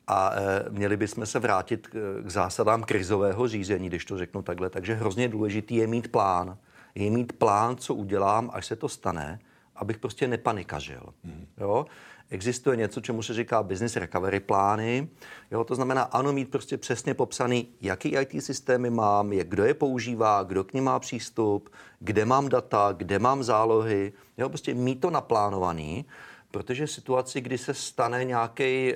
a 0.07 0.31
e, 0.33 0.69
měli 0.69 0.97
bychom 0.97 1.25
se 1.25 1.39
vrátit 1.39 1.87
k, 1.87 2.21
k 2.23 2.29
zásadám 2.29 2.83
krizového 2.83 3.47
řízení, 3.47 3.87
když 3.87 4.05
to 4.05 4.17
řeknu 4.17 4.41
takhle. 4.41 4.69
Takže 4.69 4.93
hrozně 4.93 5.27
důležitý 5.27 5.75
je 5.75 5.87
mít 5.87 6.11
plán. 6.11 6.57
je 6.95 7.11
mít 7.11 7.33
plán, 7.33 7.77
co 7.77 7.93
udělám, 7.93 8.49
až 8.53 8.65
se 8.65 8.75
to 8.75 8.89
stane, 8.89 9.39
abych 9.81 9.97
prostě 9.97 10.27
nepanikažil. 10.27 11.01
Mm. 11.23 11.47
Jo? 11.57 11.85
Existuje 12.29 12.77
něco, 12.77 13.01
čemu 13.01 13.23
se 13.23 13.33
říká 13.33 13.63
business 13.63 13.95
recovery 13.95 14.39
plány. 14.39 15.09
Jo, 15.51 15.63
to 15.63 15.75
znamená, 15.75 16.01
ano, 16.01 16.33
mít 16.33 16.51
prostě 16.51 16.77
přesně 16.77 17.13
popsaný, 17.13 17.67
jaký 17.81 18.15
IT 18.15 18.43
systémy 18.43 18.89
mám, 18.89 19.33
jak, 19.33 19.47
kdo 19.47 19.65
je 19.65 19.73
používá, 19.73 20.43
kdo 20.43 20.63
k 20.63 20.73
ním 20.73 20.83
má 20.83 20.99
přístup, 20.99 21.69
kde 21.99 22.25
mám 22.25 22.49
data, 22.49 22.93
kde 22.97 23.19
mám 23.19 23.43
zálohy. 23.43 24.13
Jo, 24.37 24.49
prostě 24.49 24.73
mít 24.73 25.01
to 25.01 25.09
naplánovaný, 25.09 26.05
protože 26.51 26.85
v 26.85 26.91
situaci, 26.91 27.41
kdy 27.41 27.57
se 27.57 27.73
stane 27.73 28.23
nějaký, 28.23 28.95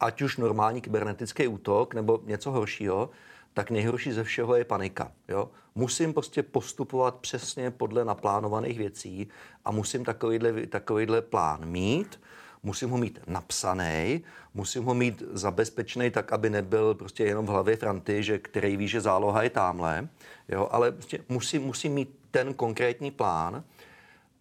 ať 0.00 0.22
už 0.22 0.36
normální 0.36 0.80
kybernetický 0.80 1.48
útok 1.48 1.94
nebo 1.94 2.20
něco 2.24 2.50
horšího, 2.50 3.10
tak 3.56 3.70
nejhorší 3.70 4.12
ze 4.12 4.24
všeho 4.24 4.54
je 4.54 4.64
panika. 4.64 5.12
Jo? 5.28 5.50
Musím 5.74 6.14
prostě 6.14 6.42
postupovat 6.42 7.14
přesně 7.14 7.70
podle 7.70 8.04
naplánovaných 8.04 8.78
věcí 8.78 9.28
a 9.64 9.70
musím 9.70 10.04
takovýhle, 10.04 10.66
takovýhle 10.66 11.22
plán 11.22 11.66
mít, 11.66 12.20
musím 12.62 12.90
ho 12.90 12.98
mít 12.98 13.18
napsaný, 13.26 14.24
musím 14.54 14.84
ho 14.84 14.94
mít 14.94 15.22
zabezpečený 15.32 16.10
tak, 16.10 16.32
aby 16.32 16.50
nebyl 16.50 16.94
prostě 16.94 17.24
jenom 17.24 17.46
v 17.46 17.48
hlavě 17.48 17.76
Franty, 17.76 18.22
že 18.22 18.38
který 18.38 18.76
ví, 18.76 18.88
že 18.88 19.00
záloha 19.00 19.42
je 19.42 19.50
tamhle, 19.50 20.08
jo? 20.48 20.68
ale 20.70 20.92
prostě 20.92 21.24
musím, 21.28 21.62
musím 21.62 21.92
mít 21.92 22.18
ten 22.30 22.54
konkrétní 22.54 23.10
plán 23.10 23.64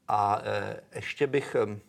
a 0.07 0.41
e, 0.43 0.81
ještě 0.95 1.27
bych, 1.27 1.55
e, 1.55 1.79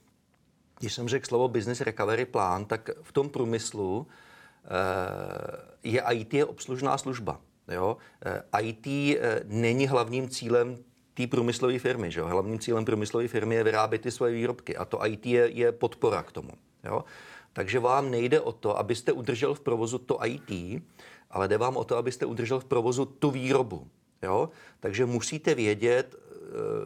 když 0.78 0.94
jsem 0.94 1.08
řekl 1.08 1.26
slovo 1.26 1.48
business 1.48 1.80
recovery 1.80 2.24
plán, 2.24 2.64
tak 2.64 2.90
v 3.02 3.12
tom 3.12 3.28
průmyslu 3.28 4.06
je 5.82 6.02
IT 6.12 6.34
je 6.34 6.44
obslužná 6.44 6.98
služba. 6.98 7.40
Jo? 7.68 7.96
Eh, 8.26 8.62
IT 8.62 8.86
eh, 8.86 9.40
není 9.44 9.86
hlavním 9.86 10.28
cílem 10.28 10.76
té 11.14 11.26
průmyslové 11.26 11.78
firmy. 11.78 12.10
Že 12.10 12.20
jo? 12.20 12.26
Hlavním 12.26 12.58
cílem 12.58 12.84
průmyslové 12.84 13.28
firmy 13.28 13.54
je 13.54 13.64
vyrábět 13.64 13.98
ty 13.98 14.10
svoje 14.10 14.34
výrobky 14.34 14.76
a 14.76 14.84
to 14.84 15.06
IT 15.06 15.26
je, 15.26 15.50
je 15.52 15.72
podpora 15.72 16.22
k 16.22 16.32
tomu. 16.32 16.50
Jo? 16.84 17.04
Takže 17.52 17.78
vám 17.78 18.10
nejde 18.10 18.40
o 18.40 18.52
to, 18.52 18.78
abyste 18.78 19.12
udržel 19.12 19.54
v 19.54 19.60
provozu 19.60 19.98
to 19.98 20.18
IT, 20.26 20.82
ale 21.30 21.48
jde 21.48 21.58
vám 21.58 21.76
o 21.76 21.84
to, 21.84 21.96
abyste 21.96 22.26
udržel 22.26 22.60
v 22.60 22.64
provozu 22.64 23.04
tu 23.04 23.30
výrobu. 23.30 23.88
Jo? 24.22 24.50
Takže 24.80 25.06
musíte 25.06 25.54
vědět, 25.54 26.16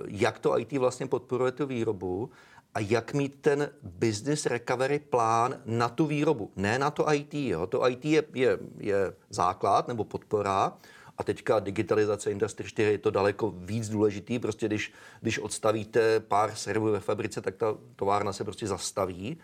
jak 0.08 0.38
to 0.38 0.58
IT 0.58 0.72
vlastně 0.72 1.06
podporuje 1.06 1.52
tu 1.52 1.66
výrobu 1.66 2.30
a 2.74 2.80
jak 2.80 3.14
mít 3.14 3.34
ten 3.40 3.70
business 3.82 4.46
recovery 4.46 4.98
plán 4.98 5.60
na 5.64 5.88
tu 5.88 6.06
výrobu, 6.06 6.50
ne 6.56 6.78
na 6.78 6.90
to 6.90 7.12
IT. 7.12 7.34
Jo. 7.34 7.66
To 7.66 7.88
IT 7.88 8.04
je, 8.04 8.24
je, 8.34 8.58
je 8.78 9.14
základ 9.30 9.88
nebo 9.88 10.04
podpora 10.04 10.72
a 11.18 11.22
teďka 11.22 11.60
digitalizace 11.60 12.30
Industry 12.30 12.68
4 12.68 12.90
je 12.90 12.98
to 12.98 13.10
daleko 13.10 13.50
víc 13.56 13.88
důležitý. 13.88 14.38
Prostě 14.38 14.66
když, 14.66 14.92
když 15.20 15.38
odstavíte 15.38 16.20
pár 16.20 16.54
serverů 16.54 16.92
ve 16.92 17.00
fabrice, 17.00 17.40
tak 17.40 17.56
ta 17.56 17.76
továrna 17.96 18.32
se 18.32 18.44
prostě 18.44 18.66
zastaví. 18.66 19.38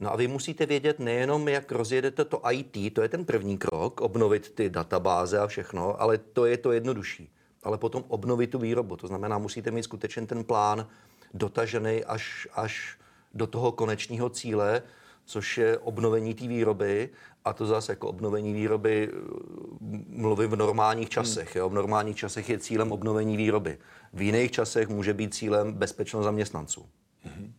No 0.00 0.12
a 0.12 0.16
vy 0.16 0.28
musíte 0.28 0.66
vědět 0.66 0.98
nejenom, 0.98 1.48
jak 1.48 1.72
rozjedete 1.72 2.24
to 2.24 2.42
IT, 2.50 2.94
to 2.94 3.02
je 3.02 3.08
ten 3.08 3.24
první 3.24 3.58
krok, 3.58 4.00
obnovit 4.00 4.50
ty 4.54 4.70
databáze 4.70 5.38
a 5.38 5.46
všechno, 5.46 6.00
ale 6.00 6.18
to 6.18 6.46
je 6.46 6.56
to 6.56 6.72
jednodušší. 6.72 7.30
Ale 7.62 7.78
potom 7.78 8.04
obnovit 8.08 8.50
tu 8.50 8.58
výrobu, 8.58 8.96
to 8.96 9.06
znamená, 9.06 9.38
musíte 9.38 9.70
mít 9.70 9.82
skutečně 9.82 10.26
ten 10.26 10.44
plán, 10.44 10.86
dotažený 11.34 12.04
až, 12.04 12.48
až 12.54 12.98
do 13.34 13.46
toho 13.46 13.72
konečního 13.72 14.28
cíle, 14.28 14.82
což 15.24 15.58
je 15.58 15.78
obnovení 15.78 16.34
té 16.34 16.48
výroby 16.48 17.10
a 17.44 17.52
to 17.52 17.66
zase 17.66 17.92
jako 17.92 18.08
obnovení 18.08 18.52
výroby 18.52 19.10
eh, 19.12 19.16
mluvím 20.08 20.50
v 20.50 20.56
normálních 20.56 21.08
časech. 21.08 21.56
Jo? 21.56 21.68
V 21.68 21.74
normálních 21.74 22.16
časech 22.16 22.48
je 22.48 22.58
cílem 22.58 22.92
obnovení 22.92 23.36
výroby. 23.36 23.78
V 24.12 24.22
jiných 24.22 24.50
časech 24.50 24.88
může 24.88 25.14
být 25.14 25.34
cílem 25.34 25.72
bezpečnost 25.72 26.24
zaměstnanců. 26.24 26.86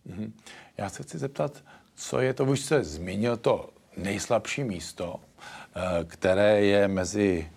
Hmm. 0.05 0.33
Já 0.77 0.89
se 0.89 1.03
chci 1.03 1.17
zeptat, 1.17 1.63
co 1.95 2.19
je 2.19 2.33
to, 2.33 2.45
už 2.45 2.59
se 2.59 2.83
zmínil 2.83 3.37
to 3.37 3.69
nejslabší 3.97 4.63
místo, 4.63 5.19
eh, 5.19 6.05
které 6.05 6.61
je 6.61 6.87
mezi 6.87 7.51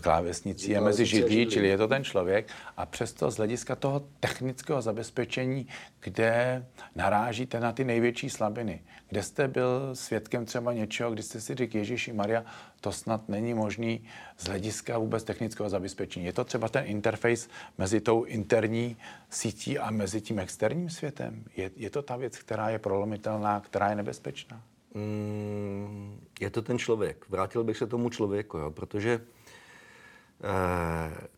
klávesnicí 0.00 0.70
je 0.70 0.80
mezi 0.80 1.06
židlí, 1.06 1.46
čili 1.46 1.68
je 1.68 1.78
to 1.78 1.88
ten 1.88 2.04
člověk. 2.04 2.48
A 2.76 2.86
přesto 2.86 3.30
z 3.30 3.36
hlediska 3.36 3.76
toho 3.76 4.02
technického 4.20 4.82
zabezpečení, 4.82 5.66
kde 6.00 6.66
narážíte 6.94 7.60
na 7.60 7.72
ty 7.72 7.84
největší 7.84 8.30
slabiny, 8.30 8.82
kde 9.08 9.22
jste 9.22 9.48
byl 9.48 9.90
svědkem 9.92 10.44
třeba 10.44 10.72
něčeho, 10.72 11.10
kdy 11.10 11.22
jste 11.22 11.40
si 11.40 11.54
řekl, 11.54 11.76
Ježíši 11.76 12.12
Maria, 12.12 12.44
to 12.80 12.92
snad 12.92 13.28
není 13.28 13.54
možný 13.54 14.04
z 14.38 14.44
hlediska 14.44 14.98
vůbec 14.98 15.24
technického 15.24 15.68
zabezpečení. 15.68 16.26
Je 16.26 16.32
to 16.32 16.44
třeba 16.44 16.68
ten 16.68 16.84
interface 16.86 17.48
mezi 17.78 18.00
tou 18.00 18.24
interní 18.24 18.96
sítí 19.30 19.78
a 19.78 19.90
mezi 19.90 20.20
tím 20.20 20.38
externím 20.38 20.90
světem? 20.90 21.44
Je, 21.56 21.70
je 21.76 21.90
to 21.90 22.02
ta 22.02 22.16
věc, 22.16 22.38
která 22.38 22.68
je 22.68 22.78
prolomitelná, 22.78 23.60
která 23.60 23.88
je 23.88 23.96
nebezpečná? 23.96 24.62
Mm, 24.94 26.20
je 26.40 26.50
to 26.50 26.62
ten 26.62 26.78
člověk. 26.78 27.28
Vrátil 27.28 27.64
bych 27.64 27.76
se 27.76 27.86
tomu 27.86 28.10
člověku, 28.10 28.58
jo, 28.58 28.70
protože 28.70 29.20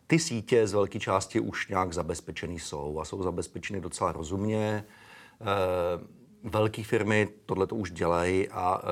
ty 0.07 0.19
sítě 0.19 0.67
z 0.67 0.73
velké 0.73 0.99
části 1.01 1.41
už 1.41 1.69
nějak 1.69 1.93
zabezpečený 1.93 2.59
jsou 2.59 3.01
a 3.01 3.05
jsou 3.05 3.23
zabezpečeny 3.23 3.81
docela 3.81 4.13
rozumně. 4.13 4.85
Eh, 5.41 5.45
velké 6.43 6.85
firmy 6.85 7.29
tohle 7.47 7.67
to 7.67 7.77
už 7.77 7.91
dělají 7.91 8.49
a 8.49 8.83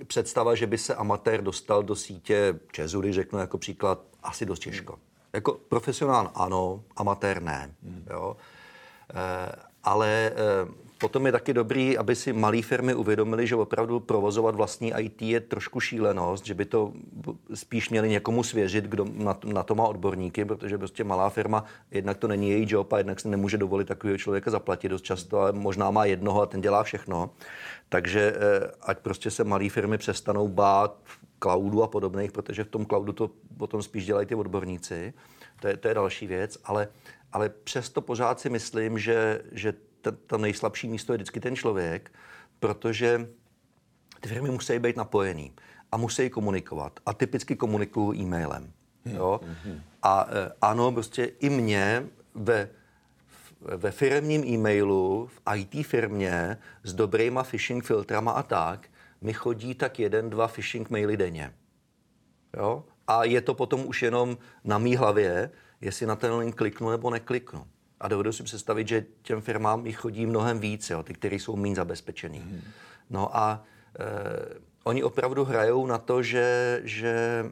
eh, 0.00 0.04
představa, 0.04 0.54
že 0.54 0.66
by 0.66 0.78
se 0.78 0.94
amatér 0.94 1.42
dostal 1.42 1.82
do 1.82 1.96
sítě 1.96 2.60
Čezury, 2.72 3.12
řeknu 3.12 3.38
jako 3.38 3.58
příklad, 3.58 4.04
asi 4.22 4.46
dost 4.46 4.58
těžko. 4.58 4.98
Jako 5.32 5.52
profesionál 5.52 6.30
ano, 6.34 6.84
amatér 6.96 7.42
ne. 7.42 7.74
Hmm. 7.82 8.06
Jo. 8.10 8.36
Ale 9.84 10.32
Potom 11.02 11.26
je 11.26 11.32
taky 11.32 11.54
dobrý, 11.54 11.98
aby 11.98 12.16
si 12.16 12.32
malé 12.32 12.62
firmy 12.62 12.94
uvědomili, 12.94 13.46
že 13.46 13.56
opravdu 13.56 14.00
provozovat 14.00 14.54
vlastní 14.54 14.92
IT 14.98 15.22
je 15.22 15.40
trošku 15.40 15.80
šílenost, 15.80 16.46
že 16.46 16.54
by 16.54 16.64
to 16.64 16.92
spíš 17.54 17.90
měli 17.90 18.08
někomu 18.08 18.42
svěřit, 18.42 18.84
kdo 18.84 19.06
na 19.14 19.34
to, 19.34 19.48
na 19.48 19.62
to 19.62 19.74
má 19.74 19.84
odborníky, 19.84 20.44
protože 20.44 20.78
prostě 20.78 21.04
malá 21.04 21.30
firma, 21.30 21.64
jednak 21.90 22.16
to 22.16 22.28
není 22.28 22.50
její 22.50 22.66
job 22.68 22.92
a 22.92 22.98
jednak 22.98 23.20
si 23.20 23.28
nemůže 23.28 23.58
dovolit 23.58 23.88
takového 23.88 24.18
člověka 24.18 24.50
zaplatit 24.50 24.88
dost 24.88 25.02
často, 25.02 25.40
ale 25.40 25.52
možná 25.52 25.90
má 25.90 26.04
jednoho 26.04 26.42
a 26.42 26.46
ten 26.46 26.60
dělá 26.60 26.82
všechno. 26.82 27.30
Takže 27.88 28.34
eh, 28.36 28.70
ať 28.82 28.98
prostě 28.98 29.30
se 29.30 29.44
malé 29.44 29.68
firmy 29.68 29.98
přestanou 29.98 30.48
bát 30.48 31.02
cloudu 31.42 31.82
a 31.82 31.86
podobných, 31.88 32.32
protože 32.32 32.64
v 32.64 32.68
tom 32.68 32.86
cloudu 32.86 33.12
to 33.12 33.30
potom 33.56 33.82
spíš 33.82 34.06
dělají 34.06 34.26
ty 34.26 34.34
odborníci. 34.34 35.14
To 35.60 35.68
je, 35.68 35.76
to 35.76 35.88
je 35.88 35.94
další 35.94 36.26
věc, 36.26 36.58
ale, 36.64 36.88
ale 37.32 37.48
přesto 37.48 38.00
pořád 38.00 38.40
si 38.40 38.50
myslím, 38.50 38.98
že, 38.98 39.42
že 39.52 39.74
to 40.10 40.38
nejslabší 40.38 40.88
místo 40.88 41.12
je 41.12 41.16
vždycky 41.16 41.40
ten 41.40 41.56
člověk, 41.56 42.12
protože 42.60 43.28
ty 44.20 44.28
firmy 44.28 44.50
musí 44.50 44.78
být 44.78 44.96
napojený 44.96 45.52
a 45.92 45.96
musí 45.96 46.30
komunikovat. 46.30 47.00
A 47.06 47.12
typicky 47.12 47.56
komunikují 47.56 48.20
e-mailem. 48.20 48.72
Hmm, 49.04 49.16
jo? 49.16 49.40
Hmm. 49.64 49.82
A 50.02 50.26
e, 50.28 50.52
ano, 50.60 50.92
prostě 50.92 51.24
i 51.24 51.50
mě 51.50 52.06
ve, 52.34 52.68
ve 53.60 53.90
firmním 53.90 54.44
e-mailu, 54.44 55.26
v 55.26 55.56
IT 55.56 55.86
firmě 55.86 56.58
s 56.82 56.94
dobrýma 56.94 57.42
phishing 57.42 57.84
filtrama 57.84 58.32
a 58.32 58.42
tak, 58.42 58.88
mi 59.20 59.32
chodí 59.32 59.74
tak 59.74 59.98
jeden, 59.98 60.30
dva 60.30 60.48
phishing 60.48 60.90
maily 60.90 61.16
denně. 61.16 61.54
Jo? 62.56 62.84
A 63.06 63.24
je 63.24 63.40
to 63.40 63.54
potom 63.54 63.86
už 63.86 64.02
jenom 64.02 64.38
na 64.64 64.78
mý 64.78 64.96
hlavě, 64.96 65.50
jestli 65.80 66.06
na 66.06 66.16
ten 66.16 66.32
link 66.32 66.56
kliknu 66.56 66.90
nebo 66.90 67.10
nekliknu. 67.10 67.66
A 68.02 68.08
dovedu 68.08 68.32
si 68.32 68.42
představit, 68.42 68.88
že 68.88 69.04
těm 69.22 69.40
firmám 69.40 69.86
jich 69.86 69.96
chodí 69.96 70.26
mnohem 70.26 70.60
víc, 70.60 70.90
jo, 70.90 71.02
ty, 71.02 71.14
které 71.14 71.36
jsou 71.36 71.56
méně 71.56 71.74
zabezpečený. 71.74 72.38
Hmm. 72.38 72.62
No 73.10 73.36
a 73.36 73.64
e, 73.98 74.04
oni 74.84 75.02
opravdu 75.02 75.44
hrajou 75.44 75.86
na 75.86 75.98
to, 75.98 76.22
že, 76.22 76.80
že 76.84 77.44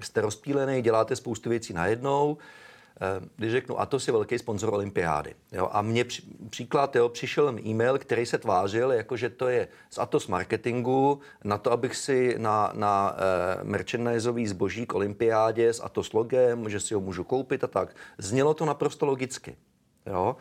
e, 0.00 0.04
jste 0.04 0.20
rozpílený, 0.20 0.82
děláte 0.82 1.16
spoustu 1.16 1.50
věcí 1.50 1.72
najednou, 1.72 2.38
Eh, 2.38 2.63
když 3.36 3.52
řeknu 3.52 3.80
Atos 3.80 4.06
je 4.06 4.12
velký 4.12 4.38
sponzor 4.38 4.74
olympiády. 4.74 5.34
Jo, 5.52 5.68
a 5.72 5.82
mně 5.82 6.04
při, 6.04 6.22
příklad, 6.50 6.96
jo, 6.96 7.08
přišel 7.08 7.58
e-mail, 7.66 7.98
který 7.98 8.26
se 8.26 8.38
tvářil, 8.38 8.92
jako 8.92 9.16
že 9.16 9.30
to 9.30 9.48
je 9.48 9.68
z 9.90 9.98
Atos 9.98 10.26
marketingu, 10.26 11.20
na 11.44 11.58
to, 11.58 11.72
abych 11.72 11.96
si 11.96 12.34
na, 12.38 12.72
na 12.74 13.12
uh, 13.12 13.68
merchandisový 13.68 14.46
zboží 14.46 14.86
k 14.86 14.94
olympiádě 14.94 15.72
s 15.72 15.84
Atos 15.84 16.12
logem, 16.12 16.68
že 16.68 16.80
si 16.80 16.94
ho 16.94 17.00
můžu 17.00 17.24
koupit 17.24 17.64
a 17.64 17.66
tak. 17.66 17.96
Znělo 18.18 18.54
to 18.54 18.64
naprosto 18.64 19.06
logicky. 19.06 19.56
Jo. 20.06 20.36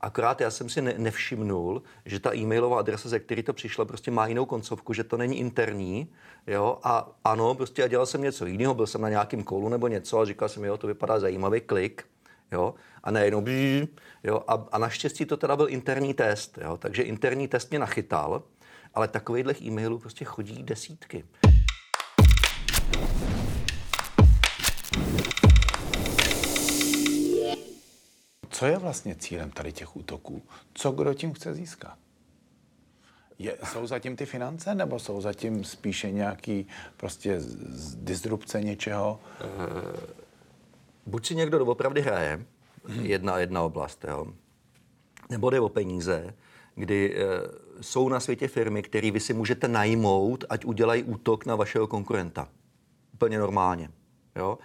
Akorát 0.00 0.40
já 0.40 0.50
jsem 0.50 0.68
si 0.68 0.82
ne- 0.82 0.94
nevšimnul, 0.98 1.82
že 2.04 2.20
ta 2.20 2.36
e-mailová 2.36 2.78
adresa, 2.78 3.08
ze 3.08 3.18
které 3.18 3.42
to 3.42 3.52
přišlo, 3.52 3.84
prostě 3.84 4.10
má 4.10 4.26
jinou 4.26 4.46
koncovku, 4.46 4.92
že 4.92 5.04
to 5.04 5.16
není 5.16 5.38
interní. 5.38 6.12
Jo? 6.46 6.78
A 6.82 7.18
ano, 7.24 7.54
prostě 7.54 7.82
já 7.82 7.88
dělal 7.88 8.06
jsem 8.06 8.22
něco 8.22 8.46
jiného, 8.46 8.74
byl 8.74 8.86
jsem 8.86 9.00
na 9.00 9.08
nějakém 9.08 9.42
kolu 9.42 9.68
nebo 9.68 9.88
něco 9.88 10.18
a 10.18 10.24
říkal 10.24 10.48
jsem, 10.48 10.64
jo, 10.64 10.76
to 10.76 10.86
vypadá 10.86 11.20
zajímavý 11.20 11.60
klik. 11.60 12.04
Jo? 12.52 12.74
A 13.04 13.10
nejenom 13.10 13.44
bží, 13.44 13.88
jo? 14.24 14.44
A, 14.48 14.66
a 14.72 14.78
naštěstí 14.78 15.24
to 15.24 15.36
teda 15.36 15.56
byl 15.56 15.68
interní 15.68 16.14
test. 16.14 16.58
Jo? 16.62 16.76
Takže 16.76 17.02
interní 17.02 17.48
test 17.48 17.70
mě 17.70 17.78
nachytal, 17.78 18.42
ale 18.94 19.08
takovýchhle 19.08 19.54
e-mailů 19.62 19.98
prostě 19.98 20.24
chodí 20.24 20.62
desítky. 20.62 21.24
Co 28.58 28.66
je 28.66 28.78
vlastně 28.78 29.14
cílem 29.14 29.50
tady 29.50 29.72
těch 29.72 29.96
útoků? 29.96 30.42
Co 30.74 30.90
kdo 30.92 31.14
tím 31.14 31.32
chce 31.32 31.54
získat? 31.54 31.98
Je, 33.38 33.58
jsou 33.64 33.86
zatím 33.86 34.16
ty 34.16 34.26
finance, 34.26 34.74
nebo 34.74 34.98
jsou 34.98 35.20
zatím 35.20 35.64
spíše 35.64 36.10
nějaký 36.10 36.66
prostě 36.96 37.40
z, 37.40 37.56
z 37.70 37.96
disrupce 37.96 38.62
něčeho? 38.62 39.20
Uh, 39.44 40.00
buď 41.06 41.26
si 41.26 41.34
někdo 41.34 41.58
doopravdy 41.58 42.00
hraje, 42.00 42.46
hmm. 42.84 43.06
jedna 43.06 43.38
jedna 43.38 43.62
oblast, 43.62 44.04
jo, 44.08 44.26
nebo 45.30 45.50
jde 45.50 45.60
o 45.60 45.68
peníze, 45.68 46.34
kdy 46.74 47.14
uh, 47.14 47.22
jsou 47.80 48.08
na 48.08 48.20
světě 48.20 48.48
firmy, 48.48 48.82
které 48.82 49.10
vy 49.10 49.20
si 49.20 49.34
můžete 49.34 49.68
najmout, 49.68 50.44
ať 50.48 50.64
udělají 50.64 51.02
útok 51.02 51.46
na 51.46 51.56
vašeho 51.56 51.86
konkurenta. 51.86 52.48
Úplně 53.14 53.38
normálně. 53.38 53.90
Jo? 54.36 54.58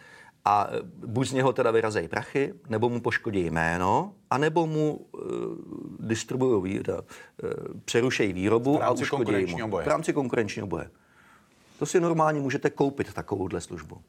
A 0.46 0.68
e, 0.70 0.82
buď 1.08 1.28
z 1.28 1.34
něho 1.34 1.54
teda 1.54 1.72
vyrazejí 1.72 2.08
prachy, 2.08 2.54
nebo 2.70 2.90
mu 2.90 3.02
poškodí 3.02 3.46
jméno, 3.46 4.14
anebo 4.30 4.68
mu 4.68 4.96
uh, 4.96 5.22
distribuují, 6.00 6.80
uh, 6.80 6.96
přerušejí 7.86 8.34
výrobu 8.34 8.84
a 8.84 8.92
uškodí 8.92 9.46
mu. 9.46 9.68
Boje. 9.68 9.86
V 9.86 9.88
rámci 9.88 10.14
konkurenčního 10.14 10.68
boje. 10.68 10.90
To 11.80 11.86
si 11.86 12.00
normálně 12.00 12.40
můžete 12.40 12.70
koupit 12.70 13.14
takovouhle 13.14 13.62
službu. 13.62 14.02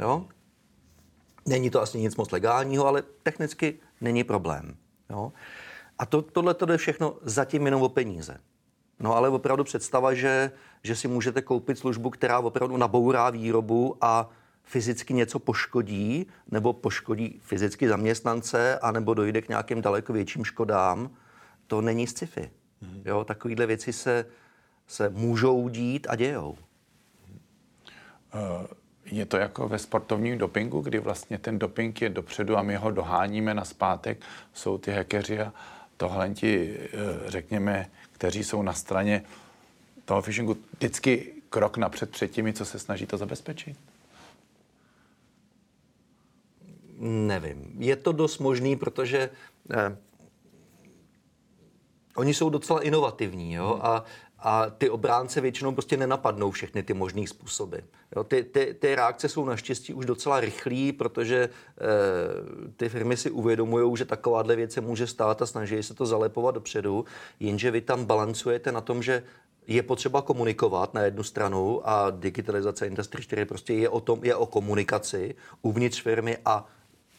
Jo? 0.00 0.26
Není 1.46 1.70
to 1.70 1.82
asi 1.82 1.98
nic 1.98 2.16
moc 2.16 2.30
legálního, 2.30 2.86
ale 2.86 3.02
technicky 3.22 3.78
není 4.00 4.24
problém. 4.24 4.76
Jo? 5.10 5.32
A 5.98 6.06
to, 6.06 6.22
tohle 6.22 6.54
to 6.54 6.66
jde 6.66 6.76
všechno 6.76 7.16
zatím 7.22 7.64
jenom 7.64 7.82
o 7.82 7.88
peníze. 7.88 8.38
No 9.00 9.16
ale 9.16 9.28
opravdu 9.28 9.64
představa, 9.64 10.14
že, 10.14 10.52
že 10.82 10.96
si 10.96 11.08
můžete 11.08 11.42
koupit 11.42 11.78
službu, 11.78 12.10
která 12.10 12.38
opravdu 12.38 12.76
nabourá 12.76 13.30
výrobu 13.30 13.96
a 14.00 14.30
fyzicky 14.64 15.14
něco 15.14 15.38
poškodí, 15.38 16.26
nebo 16.50 16.72
poškodí 16.72 17.40
fyzicky 17.42 17.88
zaměstnance, 17.88 18.78
anebo 18.78 19.14
dojde 19.14 19.42
k 19.42 19.48
nějakým 19.48 19.82
daleko 19.82 20.12
větším 20.12 20.44
škodám, 20.44 21.10
to 21.66 21.80
není 21.80 22.06
sci-fi. 22.06 22.40
Mm-hmm. 22.40 23.02
Jo, 23.04 23.24
takovýhle 23.24 23.66
věci 23.66 23.92
se, 23.92 24.26
se 24.86 25.08
můžou 25.08 25.68
dít 25.68 26.06
a 26.10 26.16
dějou. 26.16 26.50
Uh, 26.50 26.58
je 29.04 29.26
to 29.26 29.36
jako 29.36 29.68
ve 29.68 29.78
sportovním 29.78 30.38
dopingu, 30.38 30.80
kdy 30.80 30.98
vlastně 30.98 31.38
ten 31.38 31.58
doping 31.58 32.02
je 32.02 32.08
dopředu 32.08 32.56
a 32.56 32.62
my 32.62 32.76
ho 32.76 32.90
doháníme 32.90 33.54
na 33.54 33.64
zpátek. 33.64 34.20
Jsou 34.52 34.78
ty 34.78 34.92
hackeři 34.92 35.40
a 35.40 35.52
tohle 35.96 36.30
ti, 36.30 36.78
uh, 36.94 37.30
řekněme, 37.30 37.90
kteří 38.12 38.44
jsou 38.44 38.62
na 38.62 38.72
straně 38.72 39.24
toho 40.04 40.22
phishingu, 40.22 40.56
vždycky 40.76 41.32
krok 41.50 41.76
napřed 41.76 42.10
před 42.10 42.30
těmi, 42.30 42.52
co 42.52 42.64
se 42.64 42.78
snaží 42.78 43.06
to 43.06 43.16
zabezpečit? 43.16 43.76
Nevím. 47.04 47.72
Je 47.78 47.96
to 47.96 48.12
dost 48.12 48.38
možný, 48.38 48.76
protože 48.76 49.30
eh, 49.74 49.96
oni 52.16 52.34
jsou 52.34 52.50
docela 52.50 52.80
inovativní 52.80 53.54
jo? 53.54 53.72
Hmm. 53.72 53.82
A, 53.82 54.04
a 54.38 54.70
ty 54.70 54.90
obránce 54.90 55.40
většinou 55.40 55.72
prostě 55.72 55.96
nenapadnou 55.96 56.50
všechny 56.50 56.82
ty 56.82 56.94
možné 56.94 57.26
způsoby. 57.26 57.76
Jo? 58.16 58.24
Ty, 58.24 58.44
ty, 58.44 58.76
ty 58.78 58.94
reakce 58.94 59.28
jsou 59.28 59.44
naštěstí 59.44 59.94
už 59.94 60.06
docela 60.06 60.40
rychlé, 60.40 60.92
protože 60.98 61.48
eh, 61.48 61.82
ty 62.76 62.88
firmy 62.88 63.16
si 63.16 63.30
uvědomují, 63.30 63.96
že 63.96 64.04
takováhle 64.04 64.56
věc 64.56 64.72
se 64.72 64.80
může 64.80 65.06
stát 65.06 65.42
a 65.42 65.46
snaží 65.46 65.82
se 65.82 65.94
to 65.94 66.06
zalepovat 66.06 66.54
dopředu, 66.54 67.04
jenže 67.40 67.70
vy 67.70 67.80
tam 67.80 68.04
balancujete 68.04 68.72
na 68.72 68.80
tom, 68.80 69.02
že 69.02 69.22
je 69.66 69.82
potřeba 69.82 70.22
komunikovat 70.22 70.94
na 70.94 71.00
jednu 71.00 71.22
stranu 71.22 71.88
a 71.88 72.10
digitalizace 72.10 72.86
Industry 72.86 73.22
4 73.22 73.44
prostě 73.44 73.74
je 73.74 73.88
o 73.88 74.00
tom, 74.00 74.24
je 74.24 74.34
o 74.34 74.46
komunikaci 74.46 75.34
uvnitř 75.62 76.02
firmy 76.02 76.38
a 76.44 76.66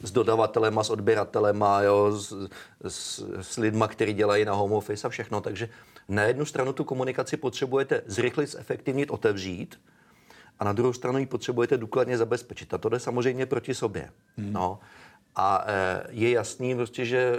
s 0.01 0.11
dodavatelema, 0.11 0.83
s 0.83 0.89
odběratelema, 0.89 1.81
jo, 1.81 2.11
s, 2.11 2.49
s, 2.87 3.25
s 3.41 3.57
lidma, 3.57 3.87
kteří 3.87 4.13
dělají 4.13 4.45
na 4.45 4.53
home 4.53 4.73
office 4.73 5.07
a 5.07 5.09
všechno. 5.09 5.41
Takže 5.41 5.69
na 6.09 6.23
jednu 6.23 6.45
stranu 6.45 6.73
tu 6.73 6.83
komunikaci 6.83 7.37
potřebujete 7.37 8.01
zrychlit, 8.05 8.47
zefektivnit, 8.47 9.11
otevřít, 9.11 9.79
a 10.59 10.63
na 10.63 10.73
druhou 10.73 10.93
stranu 10.93 11.19
ji 11.19 11.25
potřebujete 11.25 11.77
důkladně 11.77 12.17
zabezpečit. 12.17 12.73
A 12.73 12.77
to 12.77 12.89
jde 12.89 12.99
samozřejmě 12.99 13.45
proti 13.45 13.73
sobě. 13.73 14.09
Hmm. 14.37 14.53
No. 14.53 14.79
A 15.35 15.65
e, 15.67 16.03
je 16.09 16.29
jasný, 16.29 16.75
prostě, 16.75 17.05
že 17.05 17.35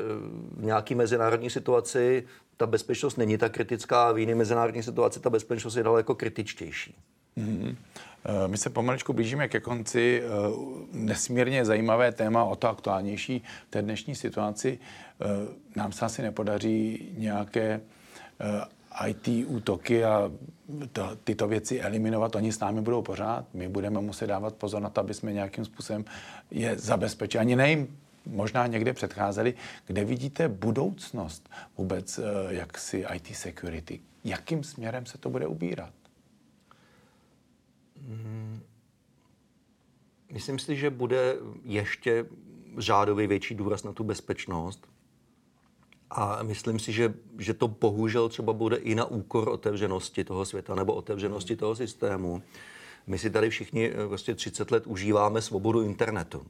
v 0.57 0.65
nějaké 0.65 0.95
mezinárodní 0.95 1.51
situaci 1.51 2.27
ta 2.57 2.67
bezpečnost 2.67 3.17
není 3.17 3.39
tak 3.39 3.53
kritická 3.53 4.09
a 4.09 4.13
v 4.13 4.19
jiné 4.19 4.35
mezinárodní 4.35 4.83
situaci 4.83 5.21
ta 5.21 5.31
bezpečnost 5.31 5.77
je 5.77 5.83
daleko 5.83 6.15
kritičtější. 6.15 6.97
Mm-hmm. 7.39 7.77
My 8.47 8.59
se 8.59 8.71
pomaličku 8.71 9.13
blížíme 9.13 9.49
ke 9.49 9.61
konci. 9.61 10.23
Eh, 10.25 10.29
nesmírně 10.93 11.65
zajímavé 11.65 12.13
téma, 12.13 12.45
o 12.45 12.57
to 12.57 12.69
aktuálnější 12.69 13.43
v 13.69 13.71
té 13.71 13.83
dnešní 13.83 14.15
situaci. 14.15 14.79
Eh, 14.79 15.25
nám 15.77 15.93
se 15.93 16.05
asi 16.05 16.23
nepodaří 16.23 17.09
nějaké 17.19 17.81
IT 19.07 19.47
útoky 19.47 20.05
a 20.05 20.31
to, 20.93 21.17
tyto 21.25 21.49
věci 21.49 21.81
eliminovat. 21.81 22.37
Oni 22.37 22.53
s 22.53 22.61
námi 22.61 22.81
budou 22.81 23.03
pořád. 23.03 23.45
My 23.55 23.69
budeme 23.69 24.01
muset 24.01 24.27
dávat 24.27 24.55
pozor 24.55 24.83
na 24.83 24.91
to, 24.91 25.01
aby 25.01 25.15
jsme 25.15 25.33
nějakým 25.33 25.65
způsobem 25.65 26.05
je 26.51 26.79
zabezpečili. 26.79 27.41
Ani 27.41 27.57
nejim 27.57 27.99
možná 28.27 28.67
někde 28.67 28.93
předcházeli, 28.93 29.55
kde 29.87 30.05
vidíte 30.05 30.49
budoucnost 30.49 31.51
vůbec 31.79 32.21
jaksi 32.49 33.05
IT 33.15 33.37
security. 33.37 34.01
Jakým 34.25 34.65
směrem 34.65 35.07
se 35.07 35.19
to 35.19 35.31
bude 35.31 35.47
ubírat? 35.47 35.91
Hmm. 38.09 38.61
Myslím 40.33 40.59
si, 40.59 40.77
že 40.77 40.91
bude 40.91 41.37
ještě 41.65 42.27
řádově 42.79 43.27
větší 43.27 43.55
důraz 43.55 43.85
na 43.85 43.93
tu 43.93 44.05
bezpečnost. 44.05 44.89
A 46.11 46.43
myslím 46.43 46.79
si, 46.79 46.93
že, 46.93 47.15
že 47.39 47.55
to 47.55 47.69
bohužel 47.69 48.29
třeba 48.29 48.53
bude 48.53 48.77
i 48.77 48.95
na 48.95 49.05
úkor 49.05 49.49
otevřenosti 49.49 50.25
toho 50.25 50.45
světa 50.45 50.75
nebo 50.75 50.95
otevřenosti 50.95 51.57
toho 51.57 51.75
systému. 51.75 52.43
My 53.07 53.19
si 53.19 53.31
tady 53.31 53.51
všichni 53.51 53.91
vlastně 54.07 54.35
30 54.35 54.71
let 54.71 54.87
užíváme 54.87 55.43
svobodu 55.43 55.83
internetu. 55.83 56.47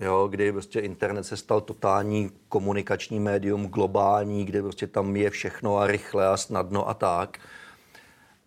Jo, 0.00 0.28
kdy 0.30 0.52
prostě 0.52 0.80
internet 0.80 1.24
se 1.24 1.36
stal 1.36 1.60
totální 1.60 2.30
komunikační 2.48 3.20
médium, 3.20 3.68
globální, 3.68 4.44
kde 4.44 4.62
prostě 4.62 4.86
tam 4.86 5.16
je 5.16 5.30
všechno 5.30 5.78
a 5.78 5.86
rychle 5.86 6.28
a 6.28 6.36
snadno 6.36 6.88
a 6.88 6.94
tak. 6.94 7.38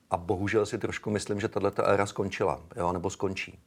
A 0.09 0.17
bohužel 0.17 0.65
si 0.65 0.77
trošku 0.77 1.09
myslím, 1.09 1.39
že 1.39 1.47
tato 1.47 1.87
éra 1.87 2.05
skončila, 2.05 2.61
jo, 2.75 2.93
nebo 2.93 3.09
skončí. 3.09 3.59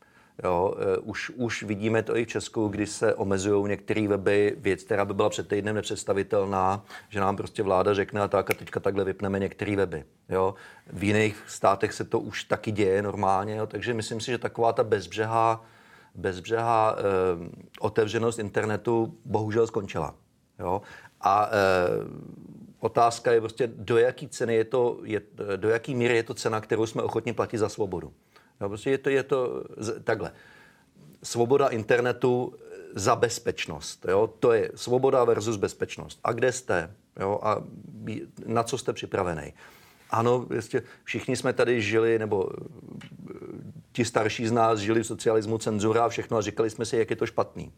Jo, 0.44 0.74
e, 0.79 0.98
už, 0.98 1.31
už 1.31 1.62
vidíme 1.62 2.03
to 2.03 2.16
i 2.16 2.24
v 2.24 2.29
Česku, 2.29 2.68
kdy 2.68 2.87
se 2.87 3.14
omezují 3.14 3.68
některé 3.68 4.09
weby, 4.09 4.57
věc, 4.59 4.83
která 4.83 5.05
by 5.05 5.14
byla 5.14 5.31
před 5.31 5.48
týdnem 5.48 5.74
nepředstavitelná, 5.74 6.85
že 7.09 7.20
nám 7.20 7.37
prostě 7.37 7.62
vláda 7.62 7.94
řekne 7.94 8.20
a 8.20 8.29
tak 8.29 8.50
a 8.50 8.55
teďka 8.55 8.81
takhle 8.81 9.05
vypneme 9.05 9.38
některé 9.38 9.76
weby. 9.76 10.05
Jo. 10.29 10.55
V 10.92 11.05
jiných 11.05 11.44
státech 11.46 11.92
se 11.92 12.05
to 12.05 12.20
už 12.20 12.44
taky 12.44 12.72
děje 12.72 13.03
normálně, 13.03 13.57
jo, 13.57 13.66
takže 13.66 13.94
myslím 13.94 14.20
si, 14.20 14.31
že 14.31 14.38
taková 14.38 14.72
ta 14.72 14.85
bezbřehá, 14.85 15.64
bezbřehá 16.14 16.96
eh, 16.98 17.03
otevřenost 17.81 18.38
internetu 18.38 19.14
bohužel 19.24 19.66
skončila. 19.66 20.14
Jo. 20.59 20.83
A 21.20 21.50
eh, 21.53 22.60
otázka 22.80 23.32
je 23.32 23.40
prostě, 23.40 23.66
do 23.66 23.98
jaký 23.98 24.28
ceny 24.28 24.54
je 24.54 24.64
to, 24.64 25.00
je, 25.02 25.22
do 25.56 25.68
jaký 25.68 25.94
míry 25.94 26.16
je 26.16 26.22
to 26.22 26.34
cena, 26.34 26.60
kterou 26.60 26.86
jsme 26.86 27.02
ochotni 27.02 27.32
platit 27.32 27.58
za 27.58 27.68
svobodu. 27.68 28.12
Jo, 28.60 28.68
prostě 28.68 28.90
je 28.90 28.98
to, 28.98 29.10
je 29.10 29.22
to 29.22 29.64
takhle. 30.04 30.32
Svoboda 31.22 31.68
internetu 31.68 32.54
za 32.94 33.16
bezpečnost. 33.16 34.06
Jo? 34.08 34.30
To 34.38 34.52
je 34.52 34.70
svoboda 34.74 35.24
versus 35.24 35.56
bezpečnost. 35.56 36.20
A 36.24 36.32
kde 36.32 36.52
jste? 36.52 36.94
Jo? 37.20 37.40
A 37.42 37.62
na 38.46 38.62
co 38.62 38.78
jste 38.78 38.92
připravený? 38.92 39.52
Ano, 40.10 40.40
prostě 40.40 40.82
všichni 41.04 41.36
jsme 41.36 41.52
tady 41.52 41.82
žili, 41.82 42.18
nebo 42.18 42.50
ti 43.92 44.04
starší 44.04 44.46
z 44.46 44.52
nás 44.52 44.78
žili 44.78 45.02
v 45.02 45.06
socialismu, 45.06 45.58
cenzura 45.58 46.04
a 46.04 46.08
všechno 46.08 46.36
a 46.36 46.40
říkali 46.40 46.70
jsme 46.70 46.84
si, 46.84 46.96
jak 46.96 47.10
je 47.10 47.16
to 47.16 47.26
špatný. 47.26 47.72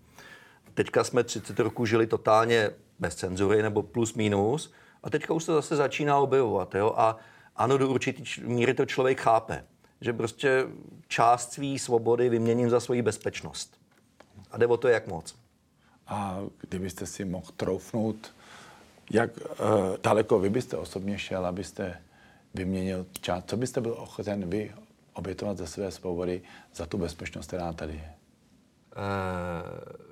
Teďka 0.74 1.04
jsme 1.04 1.24
30 1.24 1.58
roků 1.60 1.86
žili 1.86 2.06
totálně 2.06 2.70
bez 2.98 3.14
cenzury 3.14 3.62
nebo 3.62 3.82
plus 3.82 4.14
minus 4.14 4.72
a 5.02 5.10
teďka 5.10 5.34
už 5.34 5.44
se 5.44 5.52
zase 5.52 5.76
začíná 5.76 6.18
objevovat. 6.18 6.74
Jo? 6.74 6.94
A 6.96 7.16
ano, 7.56 7.78
do 7.78 7.88
určitý 7.88 8.42
míry 8.42 8.74
to 8.74 8.86
člověk 8.86 9.20
chápe, 9.20 9.64
že 10.00 10.12
prostě 10.12 10.66
část 11.08 11.52
své 11.52 11.78
svobody 11.78 12.28
vyměním 12.28 12.70
za 12.70 12.80
svoji 12.80 13.02
bezpečnost. 13.02 13.80
A 14.50 14.58
jde 14.58 14.66
o 14.66 14.76
to, 14.76 14.88
jak 14.88 15.06
moc. 15.06 15.34
A 16.06 16.38
kdybyste 16.60 17.06
si 17.06 17.24
mohl 17.24 17.46
troufnout, 17.56 18.34
jak 19.10 19.30
uh, 19.36 19.46
daleko 20.02 20.38
vy 20.38 20.50
byste 20.50 20.76
osobně 20.76 21.18
šel, 21.18 21.46
abyste 21.46 22.02
vyměnil 22.54 23.06
část, 23.20 23.44
co 23.46 23.56
byste 23.56 23.80
byl 23.80 23.92
ochoten 23.98 24.50
vy 24.50 24.74
obětovat 25.12 25.58
ze 25.58 25.66
své 25.66 25.90
svobody 25.90 26.42
za 26.74 26.86
tu 26.86 26.98
bezpečnost, 26.98 27.46
která 27.46 27.72
tady 27.72 27.92
je? 27.92 28.14
Uh 28.96 30.11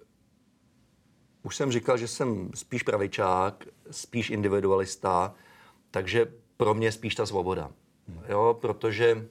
už 1.42 1.57
jsem 1.57 1.72
říkal, 1.72 1.96
že 1.98 2.09
jsem 2.09 2.50
spíš 2.55 2.83
pravičák, 2.83 3.64
spíš 3.90 4.31
individualista, 4.31 5.35
takže 5.90 6.33
pro 6.57 6.74
mě 6.74 6.92
spíš 6.92 7.14
ta 7.14 7.26
svoboda. 7.26 7.70
Jo, 8.29 8.59
protože 8.61 9.26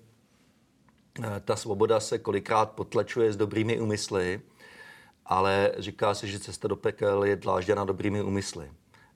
eh, 1.23 1.41
ta 1.45 1.55
svoboda 1.55 1.99
se 1.99 2.19
kolikrát 2.19 2.71
potlačuje 2.71 3.33
s 3.33 3.37
dobrými 3.37 3.79
úmysly 3.79 4.41
ale 5.29 5.71
říká 5.77 6.13
se, 6.13 6.27
že 6.27 6.39
cesta 6.39 6.67
do 6.67 6.75
pekel 6.75 7.23
je 7.23 7.35
dlážděna 7.35 7.85
dobrými 7.85 8.21
úmysly. 8.21 8.71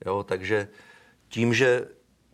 Jo, 0.06 0.24
takže 0.24 0.68
tím, 1.28 1.54
že 1.54 1.88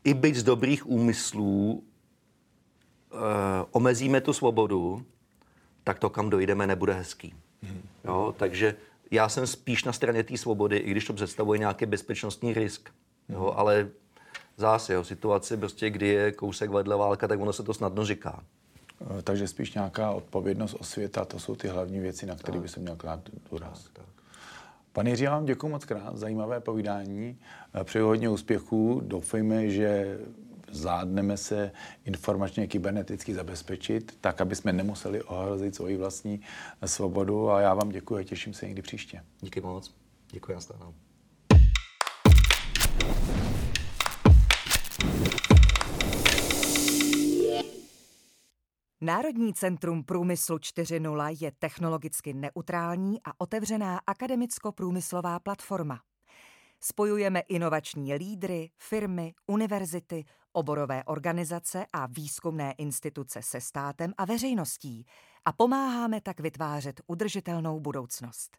i 0.03 0.13
byť 0.13 0.35
z 0.35 0.43
dobrých 0.43 0.89
úmyslů 0.89 1.83
e, 1.83 3.15
omezíme 3.71 4.21
tu 4.21 4.33
svobodu, 4.33 5.05
tak 5.83 5.99
to, 5.99 6.09
kam 6.09 6.29
dojdeme, 6.29 6.67
nebude 6.67 6.93
hezký. 6.93 7.33
Jo, 8.05 8.35
takže 8.37 8.75
já 9.11 9.29
jsem 9.29 9.47
spíš 9.47 9.83
na 9.83 9.93
straně 9.93 10.23
té 10.23 10.37
svobody, 10.37 10.77
i 10.77 10.91
když 10.91 11.05
to 11.05 11.13
představuje 11.13 11.59
nějaký 11.59 11.85
bezpečnostní 11.85 12.53
risk. 12.53 12.89
Jo, 13.29 13.53
ale 13.55 13.89
zase, 14.57 14.93
jo, 14.93 15.03
situace, 15.03 15.57
prostě, 15.57 15.89
kdy 15.89 16.07
je 16.07 16.31
kousek 16.31 16.69
vedle 16.69 16.95
válka, 16.95 17.27
tak 17.27 17.39
ono 17.39 17.53
se 17.53 17.63
to 17.63 17.73
snadno 17.73 18.05
říká. 18.05 18.43
Eh, 19.01 19.21
takže 19.21 19.47
spíš 19.47 19.73
nějaká 19.73 20.11
odpovědnost 20.11 20.75
o 20.79 20.83
světa, 20.83 21.25
to 21.25 21.39
jsou 21.39 21.55
ty 21.55 21.67
hlavní 21.67 21.99
věci, 21.99 22.25
na 22.25 22.35
které 22.35 22.59
by 22.59 22.69
se 22.69 22.79
měl 22.79 22.95
klát 22.95 23.19
důraz. 23.51 23.83
Tak, 23.83 23.93
tak. 23.93 24.05
Pane 24.93 25.09
Jiří, 25.09 25.23
já 25.23 25.31
vám 25.31 25.45
děkuji 25.45 25.67
moc 25.67 25.85
krát, 25.85 26.17
zajímavé 26.17 26.59
povídání, 26.59 27.39
eh, 27.73 27.83
přeju 27.83 28.05
hodně 28.05 28.29
úspěchů, 28.29 29.01
doufejme, 29.05 29.69
že 29.69 30.19
zvládneme 30.71 31.37
se 31.37 31.71
informačně 32.05 32.67
kyberneticky 32.67 33.33
zabezpečit, 33.33 34.17
tak, 34.21 34.41
aby 34.41 34.55
jsme 34.55 34.73
nemuseli 34.73 35.23
ohrozit 35.23 35.75
svoji 35.75 35.97
vlastní 35.97 36.41
svobodu 36.85 37.49
a 37.49 37.61
já 37.61 37.73
vám 37.73 37.89
děkuji 37.89 38.15
a 38.15 38.23
těším 38.23 38.53
se 38.53 38.65
někdy 38.65 38.81
příště. 38.81 39.23
Díky 39.41 39.61
moc. 39.61 39.95
Děkuji, 40.31 40.53
nashledanou. 40.53 40.93
Národní 49.01 49.53
centrum 49.53 50.03
průmyslu 50.03 50.57
4.0 50.57 51.37
je 51.41 51.51
technologicky 51.59 52.33
neutrální 52.33 53.21
a 53.23 53.31
otevřená 53.37 53.99
akademicko-průmyslová 54.07 55.39
platforma. 55.39 55.99
Spojujeme 56.81 57.39
inovační 57.39 58.13
lídry, 58.13 58.71
firmy, 58.77 59.33
univerzity, 59.47 60.25
oborové 60.51 61.03
organizace 61.03 61.85
a 61.93 62.07
výzkumné 62.07 62.71
instituce 62.77 63.41
se 63.41 63.61
státem 63.61 64.13
a 64.17 64.25
veřejností 64.25 65.05
a 65.45 65.53
pomáháme 65.53 66.21
tak 66.21 66.39
vytvářet 66.39 67.01
udržitelnou 67.07 67.79
budoucnost. 67.79 68.57